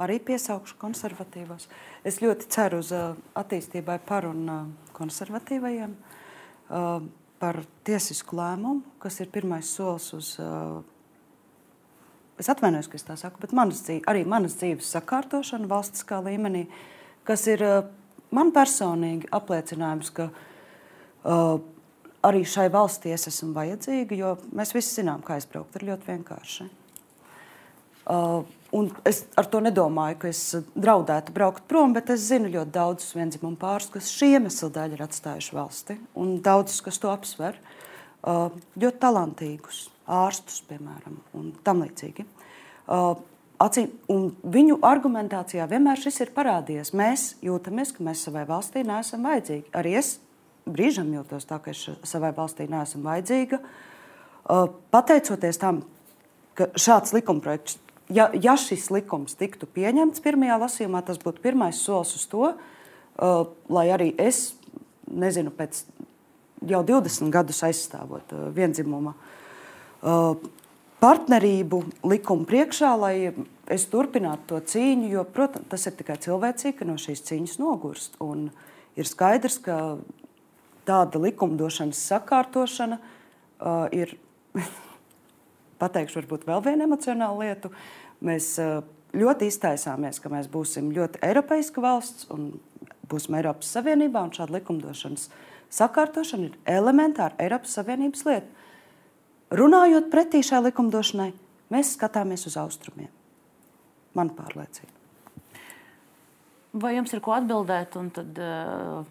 [0.00, 1.68] arī piesaukšu konservatīvos.
[2.04, 4.62] Es ļoti ceru uz uh, attīstībai par un uh,
[4.96, 6.94] konservatīvajiem, uh,
[7.42, 10.34] par tiesisku lēmumu, kas ir pirmais solis uz.
[10.40, 10.80] Uh,
[12.40, 16.62] Es atvainojos, ka es tā saku, bet manas dzīves, arī manas dzīves sakārtošana valstiskā līmenī,
[17.28, 17.60] kas ir
[18.34, 21.58] man personīgi apliecinājums, ka uh,
[22.26, 25.76] arī šai valstī es esmu vajadzīga, jo mēs visi zinām, kā aizbraukt.
[25.78, 26.68] Ir ļoti vienkārši.
[28.02, 28.42] Uh,
[29.06, 30.42] es ar to nedomāju, ka es
[30.74, 35.04] draudētu braukt prom, bet es zinu ļoti daudzus vienzimumu pārus, kas šī iemesla dēļ ir
[35.06, 37.58] atstājuši valsti, un daudzus, kas to apsver.
[38.22, 42.26] Uh, ļoti talantīgus ārstus, piemēram, un tam līdzīgi.
[43.62, 43.92] Acīm,
[44.42, 46.90] viņu argumentācijā vienmēr šis ir parādījies.
[46.98, 49.68] Mēs jūtamies, ka mēs savai valstī neesam vajadzīgi.
[49.78, 50.16] Arī es
[50.66, 53.60] brīžam jūtos tā, ka es savai valstī neesmu vajadzīga.
[54.94, 55.82] Pateicoties tam,
[56.58, 57.78] ka šāds likumprojekts,
[58.12, 62.52] ja, ja šis likums tiktu pieņemts pirmajā lasījumā, tas būtu pirmais solis uz to,
[63.72, 64.52] lai arī es,
[65.06, 65.84] nezinu, pēc
[66.66, 69.14] jau 20 gadus aizstāvot vienzimuma
[71.02, 73.16] partnerību likumu priekšā, lai
[73.72, 78.18] es turpinātu to cīņu, jo, protams, tas ir tikai cilvēcīgi, ka no šīs cīņas nogurst.
[78.22, 78.50] Un
[78.98, 79.78] ir skaidrs, ka
[80.86, 84.14] tāda likumdošanas sakārtošana uh, ir,
[85.82, 87.72] pateikšu, varbūt vēl viena emocionāla lieta.
[88.22, 88.82] Mēs uh,
[89.16, 92.52] ļoti iztaisāmies, ka mēs būsim ļoti Eiropeiska valsts un
[93.10, 95.28] būsim Eiropas Savienībā, un šāda likumdošanas
[95.72, 98.62] sakārtošana ir elementāra Eiropas Savienības lieta.
[99.52, 101.30] Runājot pretī šai likumdošanai,
[101.72, 103.10] mēs skatāmies uz austrumiem.
[104.16, 104.92] Man pārliecība.
[106.82, 107.98] Vai jums ir ko atbildēt?
[108.16, 109.02] Tad, uh,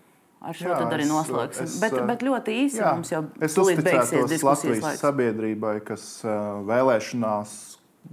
[0.41, 1.67] ar šo jā, arī noslēgsim.
[1.69, 5.03] Es, bet, bet ļoti īsi jā, mums jau ir beigsies diskusijas laiks.
[5.03, 7.55] Sabiedrībai, kas uh, vēlēšanās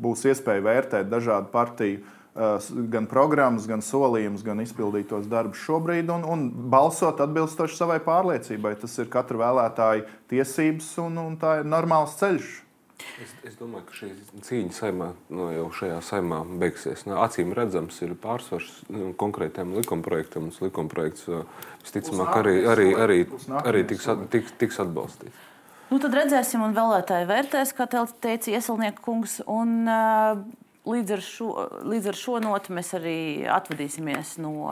[0.04, 2.17] būs iespēja vērtēt dažādu partiju uh,
[2.92, 8.76] gan programmas, gan solījumus, gan izpildītos darbus šobrīd un, un balsot atbilstoši savai pārliecībai.
[8.78, 12.56] Tas ir katra vēlētāja tiesības un, un tā ir normāls ceļš.
[13.22, 14.08] Es, es domāju, ka šī
[14.46, 17.04] cīņa saimā, no jau šajā saimā beigsies.
[17.06, 20.50] No, acīm redzams, ir pārsvars nu, konkrētiem likumprojektam.
[20.62, 21.28] Likumprojekts
[21.84, 23.18] visticamāk arī, arī, arī,
[23.62, 25.46] arī tiks, tiks, tiks atbalstīts.
[25.88, 29.38] Nu, tad redzēsim, un vēlētāji vērtēs, kā teica Ieselnieka kungs.
[29.48, 30.42] Un, uh,
[30.88, 31.48] Līdz ar, šo,
[31.84, 34.70] līdz ar šo notu mēs arī atvadīsimies no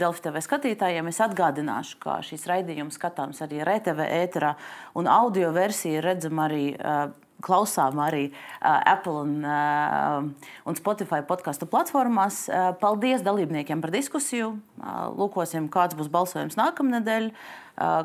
[0.00, 1.10] Delfi TV skatītājiem.
[1.10, 4.54] Es atgādināšu, ka šīs raidījums skatāms arī RTV ēterā,
[4.96, 7.10] un audio versija redzama arī uh,
[7.44, 8.28] klausām arī
[8.60, 12.46] Apple un, un Spotify podkāstu platformās.
[12.80, 14.56] Paldies dalībniekiem par diskusiju.
[15.18, 17.30] Lūkosim, kāds būs balsojums nākamnedēļ,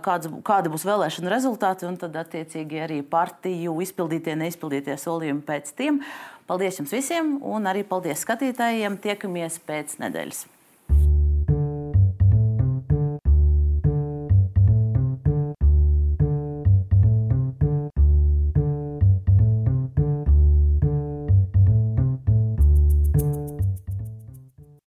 [0.05, 6.01] kāds, kādi būs vēlēšana rezultāti un tad attiecīgi arī partiju izpildītie, neizpildītie solījumi pēc tiem.
[6.47, 8.99] Paldies jums visiem un arī paldies skatītājiem.
[9.03, 10.45] Tiekamies pēc nedēļas.